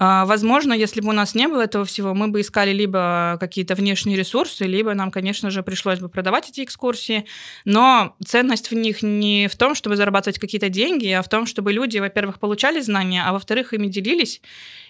Э, 0.00 0.24
возможно, 0.24 0.72
если 0.72 1.00
бы 1.00 1.10
у 1.10 1.12
нас 1.12 1.34
не 1.34 1.46
было 1.46 1.62
этого 1.62 1.84
всего, 1.84 2.14
мы 2.14 2.28
бы 2.28 2.40
искали 2.40 2.72
либо 2.72 3.36
какие-то 3.38 3.74
внешние 3.74 4.16
ресурсы, 4.16 4.64
либо 4.64 4.94
нам, 4.94 5.10
конечно 5.10 5.50
же, 5.50 5.62
пришлось 5.62 5.98
бы 6.00 6.08
продавать 6.08 6.48
эти 6.48 6.64
экскурсии, 6.64 7.26
но 7.64 8.16
ценность 8.24 8.70
в 8.70 8.74
них 8.74 9.02
не 9.02 9.48
в 9.48 9.56
том, 9.56 9.74
чтобы 9.74 9.96
зарабатывать 9.96 10.38
какие-то 10.38 10.68
деньги, 10.68 11.08
а 11.08 11.22
в 11.22 11.28
том, 11.28 11.46
чтобы 11.46 11.72
люди, 11.72 11.98
во-первых, 11.98 12.38
получали 12.40 12.80
знания, 12.80 13.22
а 13.24 13.32
во-вторых, 13.32 13.74
ими 13.74 13.88
делились. 13.88 14.40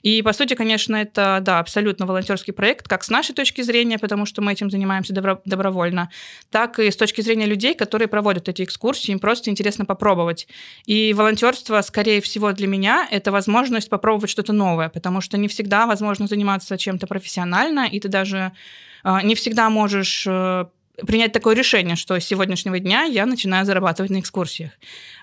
И, 0.03 0.23
по 0.23 0.33
сути, 0.33 0.55
конечно, 0.55 0.97
это, 0.97 1.41
да, 1.43 1.59
абсолютно 1.59 2.07
волонтерский 2.07 2.53
проект, 2.53 2.89
как 2.89 3.05
с 3.05 3.11
нашей 3.11 3.35
точки 3.35 3.63
зрения, 3.63 3.99
потому 3.99 4.27
что 4.27 4.43
мы 4.43 4.53
этим 4.53 4.71
занимаемся 4.71 5.13
добровольно, 5.13 5.43
довольно, 5.45 6.11
так 6.51 6.79
и 6.79 6.91
с 6.91 6.97
точки 6.97 7.21
зрения 7.21 7.47
людей, 7.47 7.75
которые 7.75 8.09
проводят 8.09 8.49
эти 8.49 8.63
экскурсии, 8.63 9.13
им 9.13 9.19
просто 9.19 9.51
интересно 9.51 9.85
попробовать. 9.85 10.49
И 10.87 11.13
волонтерство, 11.13 11.81
скорее 11.83 12.21
всего, 12.21 12.53
для 12.53 12.67
меня 12.67 13.07
это 13.11 13.31
возможность 13.33 13.89
попробовать 13.89 14.31
что-то 14.31 14.53
новое, 14.53 14.89
потому 15.01 15.23
что 15.23 15.39
не 15.39 15.49
всегда 15.49 15.87
возможно 15.87 16.27
заниматься 16.27 16.77
чем-то 16.77 17.07
профессионально, 17.07 17.89
и 17.89 17.99
ты 17.99 18.09
даже 18.09 18.53
э, 19.03 19.19
не 19.23 19.35
всегда 19.35 19.71
можешь 19.71 20.27
э, 20.29 20.67
принять 21.07 21.33
такое 21.33 21.57
решение, 21.57 21.97
что 21.97 22.21
с 22.21 22.25
сегодняшнего 22.25 22.79
дня 22.79 23.05
я 23.05 23.25
начинаю 23.25 23.65
зарабатывать 23.65 24.11
на 24.11 24.21
экскурсиях. 24.21 24.73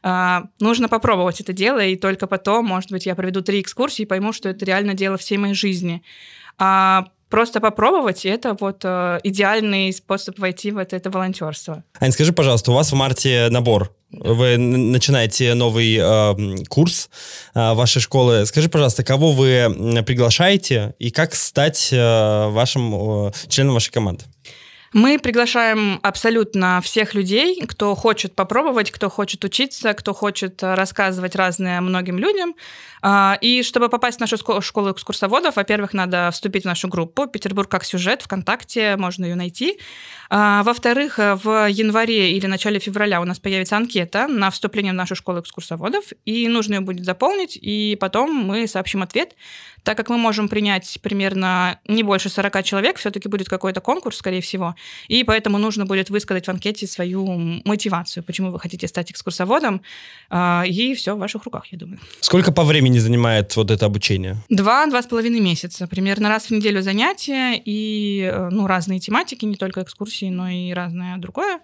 Э, 0.04 0.42
нужно 0.60 0.90
попробовать 0.90 1.42
это 1.42 1.54
дело, 1.54 1.80
и 1.80 1.96
только 1.96 2.26
потом, 2.26 2.66
может 2.66 2.92
быть, 2.92 3.06
я 3.06 3.13
проведу 3.13 3.42
три 3.42 3.62
экскурсии 3.62 4.02
и 4.02 4.08
пойму, 4.08 4.34
что 4.34 4.50
это 4.50 4.66
реально 4.66 4.96
дело 4.96 5.18
всей 5.18 5.38
моей 5.38 5.54
жизни. 5.54 6.02
А 6.58 7.06
просто 7.30 7.60
попробовать, 7.60 8.26
это 8.26 8.58
вот 8.60 8.82
э, 8.84 9.20
идеальный 9.24 9.94
способ 9.94 10.40
войти 10.40 10.72
в 10.72 10.78
это, 10.78 10.96
это 10.96 11.12
волонтерство. 11.12 11.84
Ань, 12.00 12.12
скажи, 12.12 12.34
пожалуйста, 12.34 12.72
у 12.72 12.74
вас 12.74 12.92
в 12.92 12.96
марте 12.96 13.50
набор 13.52 13.94
вы 14.12 14.58
начинаете 14.58 15.54
новый 15.54 15.98
э, 16.00 16.65
курс 16.70 17.10
э, 17.54 17.74
вашей 17.74 18.02
школы. 18.02 18.46
Скажи, 18.46 18.70
пожалуйста, 18.70 19.04
кого 19.04 19.32
вы 19.32 20.04
приглашаете 20.06 20.93
и 21.00 21.12
как 21.12 21.36
стать 21.36 21.89
э, 21.91 22.48
вашим 22.50 23.28
э, 23.28 23.32
членом 23.50 23.74
вашей 23.74 23.91
команды? 23.91 24.24
Мы 24.98 25.20
приглашаем 25.20 26.00
абсолютно 26.02 26.82
всех 26.82 27.14
людей, 27.14 27.62
кто 27.68 27.94
хочет 27.94 28.34
попробовать, 28.34 28.90
кто 28.90 29.12
хочет 29.12 29.46
учиться, 29.46 29.94
кто 29.94 30.12
хочет 30.12 30.64
э, 30.64 30.74
рассказывать 30.74 31.36
разные 31.36 31.82
многим 31.82 32.18
людям. 32.18 32.56
А, 33.04 33.38
и 33.40 33.62
чтобы 33.62 33.90
попасть 33.90 34.18
в 34.18 34.22
нашу 34.22 34.38
школу 34.38 34.92
экскурсоводов, 34.92 35.56
во-первых, 35.56 35.94
надо 35.94 36.32
вступить 36.32 36.64
в 36.64 36.66
нашу 36.66 36.88
группу 36.88 37.28
«Петербург 37.28 37.70
как 37.70 37.84
сюжет» 37.84 38.24
ВКонтакте, 38.24 38.96
можно 38.98 39.26
ее 39.26 39.36
найти. 39.36 39.78
А, 40.32 40.64
во-вторых, 40.64 41.20
э, 41.20 41.36
в 41.36 41.70
январе 41.70 42.32
или 42.32 42.48
начале 42.48 42.80
февраля 42.80 43.22
у 43.22 43.26
нас 43.26 43.38
появится 43.38 43.78
анкета 43.78 44.28
на 44.28 44.50
вступление 44.50 44.94
в 44.94 44.96
нашу 44.96 45.14
школу 45.14 45.42
экскурсоводов, 45.42 46.06
и 46.26 46.48
нужно 46.48 46.74
ее 46.74 46.82
будет 46.82 47.06
заполнить, 47.06 47.56
и 47.56 47.96
потом 48.00 48.34
мы 48.34 48.68
сообщим 48.68 49.04
ответ. 49.04 49.36
Так 49.84 49.98
как 49.98 50.10
мы 50.10 50.18
можем 50.18 50.50
принять 50.50 51.00
примерно 51.02 51.80
не 51.88 52.04
больше 52.04 52.30
40 52.30 52.63
человек, 52.63 52.98
все-таки 52.98 53.30
будет 53.30 53.50
какой-то 53.50 53.82
конкурс, 53.82 54.18
скорее 54.18 54.42
всего, 54.42 54.76
и 55.08 55.24
поэтому 55.24 55.58
нужно 55.58 55.86
будет 55.86 56.10
высказать 56.10 56.48
в 56.48 56.50
анкете 56.50 56.88
свою 56.88 57.26
мотивацию, 57.66 58.24
почему 58.24 58.52
вы 58.52 58.60
хотите 58.60 58.88
стать 58.88 59.12
экскурсоводом, 59.12 59.82
а, 60.30 60.63
и 60.68 60.94
все 60.94 61.16
в 61.16 61.20
ваших 61.20 61.44
руках, 61.46 61.68
я 61.72 61.78
думаю. 61.78 62.00
Сколько 62.20 62.52
по 62.52 62.63
времени 62.63 63.00
занимает 63.00 63.56
вот 63.56 63.72
это 63.72 63.86
обучение? 63.86 64.38
Два-два 64.50 65.02
с 65.02 65.06
половиной 65.08 65.40
месяца. 65.40 65.88
Примерно 65.88 66.30
раз 66.30 66.48
в 66.48 66.52
неделю 66.52 66.82
занятия 66.82 67.62
и 67.63 68.30
э, 68.32 68.50
ну, 68.50 68.68
разные 68.68 69.00
тематики, 69.00 69.46
не 69.46 69.56
только 69.56 69.82
экскурсии, 69.82 70.30
но 70.30 70.50
и 70.50 70.74
разное 70.74 71.18
другое. 71.18 71.60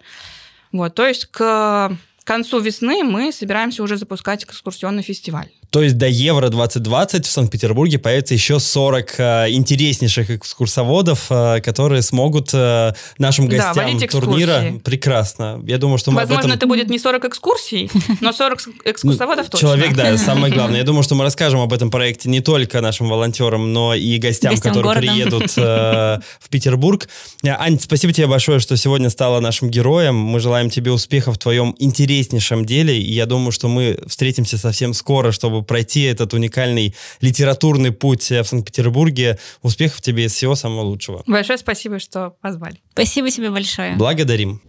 Вот, 0.72 0.94
то 0.94 1.06
есть 1.06 1.26
к 1.26 1.96
концу 2.24 2.58
весны 2.58 3.04
мы 3.04 3.32
собираемся 3.32 3.82
уже 3.82 3.96
запускать 3.96 4.44
экскурсионный 4.44 5.02
фестиваль. 5.02 5.50
То 5.74 5.82
есть 5.82 5.98
до 5.98 6.06
Евро 6.06 6.50
2020 6.50 7.26
в 7.26 7.28
Санкт-Петербурге 7.28 7.98
появится 7.98 8.32
еще 8.32 8.60
40 8.60 9.14
э, 9.18 9.50
интереснейших 9.50 10.30
экскурсоводов, 10.30 11.26
э, 11.30 11.60
которые 11.62 12.02
смогут 12.02 12.50
э, 12.52 12.92
нашим 13.18 13.48
гостям 13.48 13.98
да, 13.98 14.06
турнира... 14.06 14.74
Прекрасно. 14.84 15.60
Я 15.66 15.78
думаю, 15.78 15.98
что 15.98 16.12
мы 16.12 16.20
Возможно, 16.20 16.42
этом... 16.42 16.52
это 16.52 16.66
будет 16.68 16.90
не 16.90 17.00
40 17.00 17.24
экскурсий, 17.24 17.90
но 18.20 18.32
40 18.32 18.60
экскурсоводов 18.84 19.50
точно. 19.50 19.58
Человек, 19.58 19.96
да, 19.96 20.16
самое 20.16 20.54
главное. 20.54 20.78
Я 20.78 20.84
думаю, 20.84 21.02
что 21.02 21.16
мы 21.16 21.24
расскажем 21.24 21.58
об 21.58 21.72
этом 21.72 21.90
проекте 21.90 22.28
не 22.28 22.40
только 22.40 22.80
нашим 22.80 23.08
волонтерам, 23.08 23.72
но 23.72 23.96
и 23.96 24.18
гостям, 24.18 24.52
гостям 24.52 24.74
которые 24.74 24.98
приедут 24.98 25.54
э, 25.56 26.20
в 26.38 26.48
Петербург. 26.50 27.08
Ань, 27.44 27.80
спасибо 27.80 28.12
тебе 28.12 28.28
большое, 28.28 28.60
что 28.60 28.76
сегодня 28.76 29.10
стала 29.10 29.40
нашим 29.40 29.70
героем. 29.70 30.14
Мы 30.14 30.38
желаем 30.38 30.70
тебе 30.70 30.92
успехов 30.92 31.34
в 31.34 31.38
твоем 31.38 31.74
интереснейшем 31.80 32.64
деле. 32.64 32.96
И 32.96 33.12
я 33.12 33.26
думаю, 33.26 33.50
что 33.50 33.66
мы 33.66 33.98
встретимся 34.06 34.56
совсем 34.56 34.94
скоро, 34.94 35.32
чтобы 35.32 35.63
пройти 35.66 36.02
этот 36.02 36.34
уникальный 36.34 36.94
литературный 37.20 37.92
путь 37.92 38.30
в 38.30 38.44
Санкт-Петербурге. 38.44 39.38
Успехов 39.62 40.00
тебе 40.00 40.26
и 40.26 40.28
всего 40.28 40.54
самого 40.54 40.82
лучшего. 40.82 41.22
Большое 41.26 41.58
спасибо, 41.58 41.98
что 41.98 42.34
позвали. 42.40 42.80
Спасибо 42.92 43.30
тебе 43.30 43.50
большое. 43.50 43.96
Благодарим. 43.96 44.60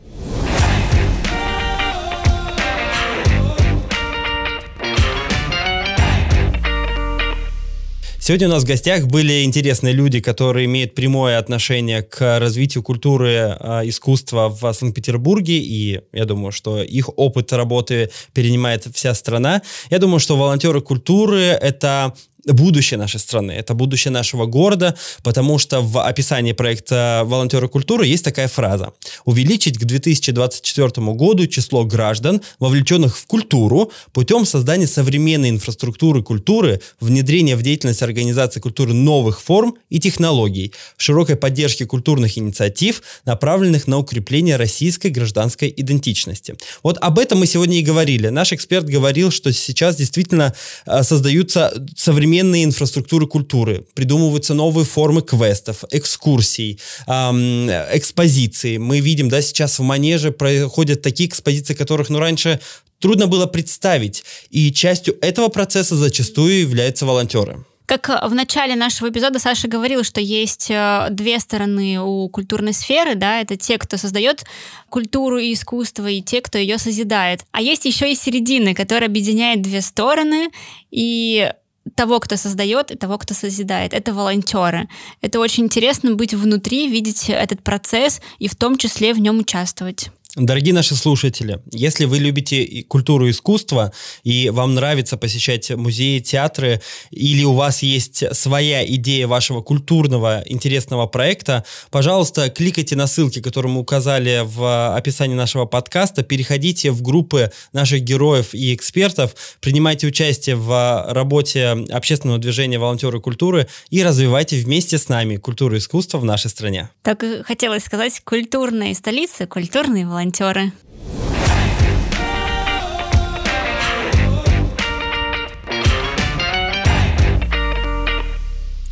Сегодня 8.25 8.47
у 8.47 8.49
нас 8.49 8.63
в 8.63 8.67
гостях 8.67 9.05
были 9.05 9.43
интересные 9.43 9.93
люди, 9.93 10.19
которые 10.19 10.65
имеют 10.65 10.95
прямое 10.95 11.38
отношение 11.38 12.01
к 12.01 12.39
развитию 12.39 12.81
культуры, 12.81 13.55
э, 13.59 13.81
искусства 13.83 14.49
в 14.49 14.73
Санкт-Петербурге, 14.73 15.59
и 15.59 16.01
я 16.11 16.25
думаю, 16.25 16.51
что 16.51 16.81
их 16.81 17.07
опыт 17.19 17.53
работы 17.53 18.09
перенимает 18.33 18.88
вся 18.95 19.13
страна. 19.13 19.61
Я 19.91 19.99
думаю, 19.99 20.19
что 20.19 20.38
волонтеры 20.38 20.81
культуры— 20.81 21.38
это 21.61 22.15
будущее 22.53 22.97
нашей 22.97 23.19
страны, 23.19 23.51
это 23.51 23.73
будущее 23.73 24.12
нашего 24.12 24.45
города, 24.45 24.95
потому 25.23 25.58
что 25.58 25.81
в 25.81 25.99
описании 26.05 26.53
проекта 26.53 27.23
«Волонтеры 27.25 27.67
культуры» 27.67 28.05
есть 28.05 28.23
такая 28.23 28.47
фраза. 28.47 28.93
Увеличить 29.25 29.77
к 29.77 29.84
2024 29.84 30.89
году 31.13 31.47
число 31.47 31.84
граждан, 31.84 32.41
вовлеченных 32.60 33.17
в 33.17 33.25
культуру, 33.25 33.91
путем 34.13 34.45
создания 34.45 34.88
современной 34.88 35.49
инфраструктуры 35.49 36.23
культуры, 36.23 36.81
внедрения 36.99 37.55
в 37.55 37.63
деятельность 37.63 38.03
организации 38.03 38.60
культуры 38.60 38.93
новых 38.93 39.41
форм 39.41 39.75
и 39.89 39.99
технологий, 39.99 40.71
широкой 40.97 41.36
поддержки 41.36 41.86
культурных 41.86 42.38
инициатив, 42.38 43.01
направленных 43.25 43.88
на 43.88 43.97
укрепление 43.97 44.58
российской 44.58 45.08
гражданской 45.08 45.73
идентичности. 45.75 46.55
Вот 46.84 46.97
об 47.01 47.19
этом 47.19 47.39
мы 47.39 47.47
сегодня 47.47 47.79
и 47.79 47.81
говорили. 47.81 48.27
Наш 48.27 48.53
эксперт 48.53 48.86
говорил, 48.86 49.31
что 49.31 49.51
сейчас 49.51 49.95
действительно 49.95 50.53
э, 50.86 51.03
создаются 51.03 51.73
современные 51.95 52.35
современные 52.36 52.65
инфраструктуры 52.65 53.28
культуры, 53.28 53.86
придумываются 53.93 54.54
новые 54.54 54.86
формы 54.86 55.21
квестов, 55.21 55.86
экскурсий, 55.91 56.80
эм, 57.08 57.69
экспозиций. 57.93 58.78
Мы 58.78 59.00
видим, 59.00 59.30
да, 59.30 59.41
сейчас 59.41 59.80
в 59.80 59.84
Манеже 59.84 60.32
проходят 60.32 61.02
такие 61.02 61.30
экспозиции, 61.30 61.74
которых, 61.74 62.10
ну, 62.10 62.19
раньше 62.19 62.60
трудно 63.00 63.28
было 63.28 63.45
представить. 63.45 64.26
И 64.50 64.71
частью 64.74 65.17
этого 65.21 65.48
процесса 65.48 65.95
зачастую 65.95 66.60
являются 66.60 67.06
волонтеры. 67.06 67.63
Как 67.86 68.10
в 68.10 68.34
начале 68.34 68.76
нашего 68.76 69.10
эпизода 69.10 69.39
Саша 69.39 69.67
говорил, 69.67 70.04
что 70.04 70.19
есть 70.19 70.71
э, 70.71 71.08
две 71.12 71.39
стороны 71.39 72.00
у 72.02 72.28
культурной 72.30 72.74
сферы, 72.74 73.15
да, 73.15 73.41
это 73.41 73.58
те, 73.58 73.78
кто 73.78 73.98
создает 73.98 74.43
культуру 74.89 75.38
и 75.38 75.54
искусство, 75.54 76.08
и 76.08 76.21
те, 76.21 76.41
кто 76.41 76.58
ее 76.58 76.80
созидает. 76.80 77.45
А 77.52 77.62
есть 77.62 77.86
еще 77.86 78.12
и 78.12 78.15
середины, 78.15 78.74
которая 78.74 79.08
объединяет 79.08 79.62
две 79.62 79.82
стороны, 79.82 80.50
и 80.89 81.52
того, 81.93 82.19
кто 82.19 82.36
создает, 82.36 82.91
и 82.91 82.95
того, 82.95 83.17
кто 83.17 83.34
созидает. 83.34 83.93
Это 83.93 84.13
волонтеры. 84.13 84.88
Это 85.21 85.39
очень 85.39 85.65
интересно 85.65 86.15
быть 86.15 86.34
внутри, 86.34 86.88
видеть 86.88 87.30
этот 87.30 87.62
процесс 87.62 88.21
и 88.39 88.48
в 88.48 88.56
том 88.56 88.78
числе 88.78 89.13
в 89.13 89.19
нем 89.19 89.39
участвовать. 89.39 90.10
Дорогие 90.36 90.74
наши 90.74 90.95
слушатели, 90.95 91.62
если 91.71 92.04
вы 92.04 92.17
любите 92.17 92.83
культуру 92.90 93.25
и 93.27 93.31
искусство, 93.31 93.94
и 94.25 94.50
вам 94.50 94.75
нравится 94.75 95.15
посещать 95.15 95.71
музеи, 95.71 96.19
театры, 96.19 96.81
или 97.10 97.46
у 97.46 97.54
вас 97.54 97.81
есть 97.83 98.36
своя 98.36 98.86
идея 98.86 99.27
вашего 99.27 99.62
культурного 99.62 100.44
интересного 100.46 101.08
проекта, 101.08 101.63
пожалуйста, 101.90 102.50
кликайте 102.50 102.98
на 102.98 103.08
ссылки, 103.08 103.42
которые 103.42 103.71
мы 103.71 103.79
указали 103.79 104.42
в 104.44 104.98
описании 104.98 105.36
нашего 105.36 105.63
подкаста, 105.63 106.21
переходите 106.21 106.92
в 106.92 107.02
группы 107.02 107.50
наших 107.71 108.02
героев 108.02 108.54
и 108.54 108.75
экспертов, 108.75 109.36
принимайте 109.62 110.06
участие 110.06 110.58
в 110.58 111.06
работе 111.13 111.69
общественного 111.92 112.40
движения 112.40 112.77
«Волонтеры 112.77 113.21
культуры» 113.21 113.69
и 113.90 114.04
развивайте 114.04 114.58
вместе 114.58 114.98
с 114.98 115.08
нами 115.08 115.38
культуру 115.38 115.75
и 115.75 115.79
искусство 115.79 116.17
в 116.17 116.25
нашей 116.25 116.50
стране. 116.50 116.90
Так 117.04 117.23
хотелось 117.46 117.86
сказать, 117.86 118.19
культурные 118.25 118.94
столицы, 118.96 119.48
культурные 119.48 120.06
волонтеры 120.06 120.25
волонтеры. 120.26 120.71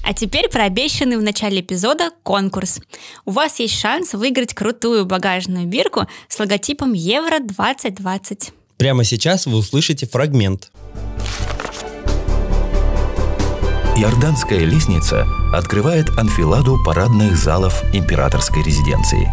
А 0.05 0.13
теперь 0.13 0.49
про 0.49 0.65
обещанный 0.65 1.17
в 1.17 1.23
начале 1.23 1.61
эпизода 1.61 2.11
конкурс. 2.23 2.79
У 3.25 3.31
вас 3.31 3.59
есть 3.59 3.79
шанс 3.79 4.13
выиграть 4.13 4.53
крутую 4.53 5.05
багажную 5.05 5.65
бирку 5.65 6.07
с 6.27 6.39
логотипом 6.39 6.93
Евро 6.93 7.39
2020. 7.39 8.51
Прямо 8.77 9.03
сейчас 9.03 9.45
вы 9.45 9.57
услышите 9.57 10.05
фрагмент. 10.05 10.71
Иорданская 13.95 14.59
лестница 14.59 15.25
открывает 15.53 16.09
анфиладу 16.17 16.83
парадных 16.83 17.37
залов 17.37 17.81
императорской 17.93 18.63
резиденции. 18.63 19.31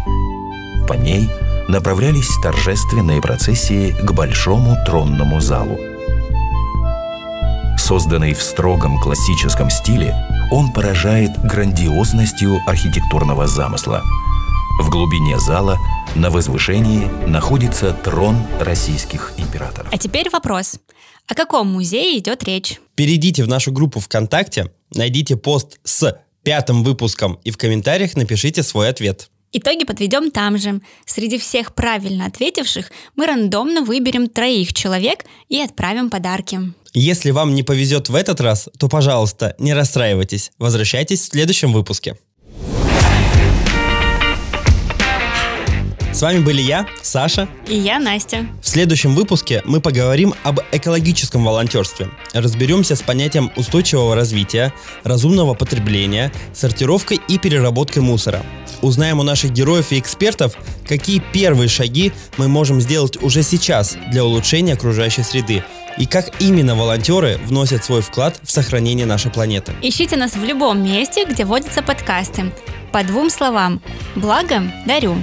По 0.87 0.93
ней– 0.93 1.27
направлялись 1.71 2.29
торжественные 2.43 3.21
процессии 3.21 3.91
к 3.91 4.11
большому 4.11 4.75
тронному 4.85 5.39
залу. 5.39 5.79
Созданный 7.77 8.33
в 8.33 8.43
строгом 8.43 8.99
классическом 8.99 9.69
стиле, 9.69 10.13
он 10.51 10.71
поражает 10.73 11.31
грандиозностью 11.43 12.59
архитектурного 12.67 13.47
замысла. 13.47 14.03
В 14.81 14.89
глубине 14.89 15.39
зала 15.39 15.77
на 16.13 16.29
возвышении 16.29 17.05
находится 17.25 17.93
трон 17.93 18.35
российских 18.59 19.33
императоров. 19.37 19.87
А 19.93 19.97
теперь 19.97 20.29
вопрос. 20.29 20.77
О 21.27 21.35
каком 21.35 21.67
музее 21.67 22.17
идет 22.19 22.43
речь? 22.43 22.81
Перейдите 22.95 23.43
в 23.45 23.47
нашу 23.47 23.71
группу 23.71 24.01
ВКонтакте, 24.01 24.71
найдите 24.93 25.37
пост 25.37 25.79
с 25.85 26.19
пятым 26.43 26.83
выпуском 26.83 27.39
и 27.45 27.51
в 27.51 27.57
комментариях 27.57 28.15
напишите 28.15 28.61
свой 28.61 28.89
ответ. 28.89 29.30
Итоги 29.53 29.83
подведем 29.83 30.31
там 30.31 30.57
же. 30.57 30.81
Среди 31.05 31.37
всех 31.37 31.75
правильно 31.75 32.25
ответивших 32.25 32.91
мы 33.15 33.25
рандомно 33.25 33.81
выберем 33.81 34.29
троих 34.29 34.73
человек 34.73 35.25
и 35.49 35.59
отправим 35.59 36.09
подарки. 36.09 36.73
Если 36.93 37.31
вам 37.31 37.55
не 37.55 37.63
повезет 37.63 38.09
в 38.09 38.15
этот 38.15 38.41
раз, 38.41 38.69
то, 38.77 38.87
пожалуйста, 38.89 39.55
не 39.59 39.73
расстраивайтесь. 39.73 40.51
Возвращайтесь 40.57 41.21
в 41.21 41.31
следующем 41.31 41.71
выпуске. 41.71 42.17
С 46.13 46.21
вами 46.21 46.39
были 46.39 46.61
я, 46.61 46.85
Саша. 47.01 47.47
И 47.67 47.75
я, 47.75 47.97
Настя. 47.97 48.45
В 48.61 48.67
следующем 48.67 49.15
выпуске 49.15 49.61
мы 49.63 49.79
поговорим 49.79 50.33
об 50.43 50.59
экологическом 50.73 51.45
волонтерстве. 51.45 52.09
Разберемся 52.33 52.97
с 52.97 53.01
понятием 53.01 53.49
устойчивого 53.55 54.13
развития, 54.13 54.73
разумного 55.03 55.53
потребления, 55.53 56.33
сортировкой 56.53 57.21
и 57.29 57.37
переработкой 57.37 58.03
мусора. 58.03 58.43
Узнаем 58.81 59.19
у 59.19 59.23
наших 59.23 59.51
героев 59.51 59.93
и 59.93 59.99
экспертов, 59.99 60.55
какие 60.85 61.23
первые 61.31 61.69
шаги 61.69 62.11
мы 62.35 62.49
можем 62.49 62.81
сделать 62.81 63.21
уже 63.23 63.41
сейчас 63.41 63.97
для 64.11 64.25
улучшения 64.25 64.73
окружающей 64.73 65.23
среды 65.23 65.63
и 65.97 66.05
как 66.05 66.41
именно 66.41 66.75
волонтеры 66.75 67.39
вносят 67.45 67.85
свой 67.85 68.01
вклад 68.01 68.37
в 68.43 68.51
сохранение 68.51 69.05
нашей 69.05 69.31
планеты. 69.31 69.73
Ищите 69.81 70.17
нас 70.17 70.33
в 70.35 70.43
любом 70.43 70.83
месте, 70.83 71.25
где 71.25 71.45
водятся 71.45 71.81
подкасты. 71.81 72.51
По 72.91 73.03
двум 73.03 73.29
словам. 73.29 73.81
Благо, 74.15 74.61
дарю. 74.85 75.15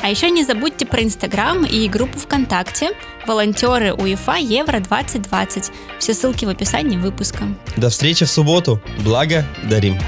А 0.00 0.10
еще 0.10 0.30
не 0.30 0.44
забудьте 0.44 0.86
про 0.86 1.02
Инстаграм 1.02 1.64
и 1.64 1.88
группу 1.88 2.18
ВКонтакте 2.18 2.90
«Волонтеры 3.26 3.94
УЕФА 3.94 4.36
Евро-2020». 4.36 5.72
Все 5.98 6.14
ссылки 6.14 6.44
в 6.44 6.48
описании 6.48 6.96
выпуска. 6.96 7.44
До 7.76 7.88
встречи 7.88 8.24
в 8.24 8.30
субботу. 8.30 8.80
Благо, 8.98 9.46
дарим. 9.64 9.98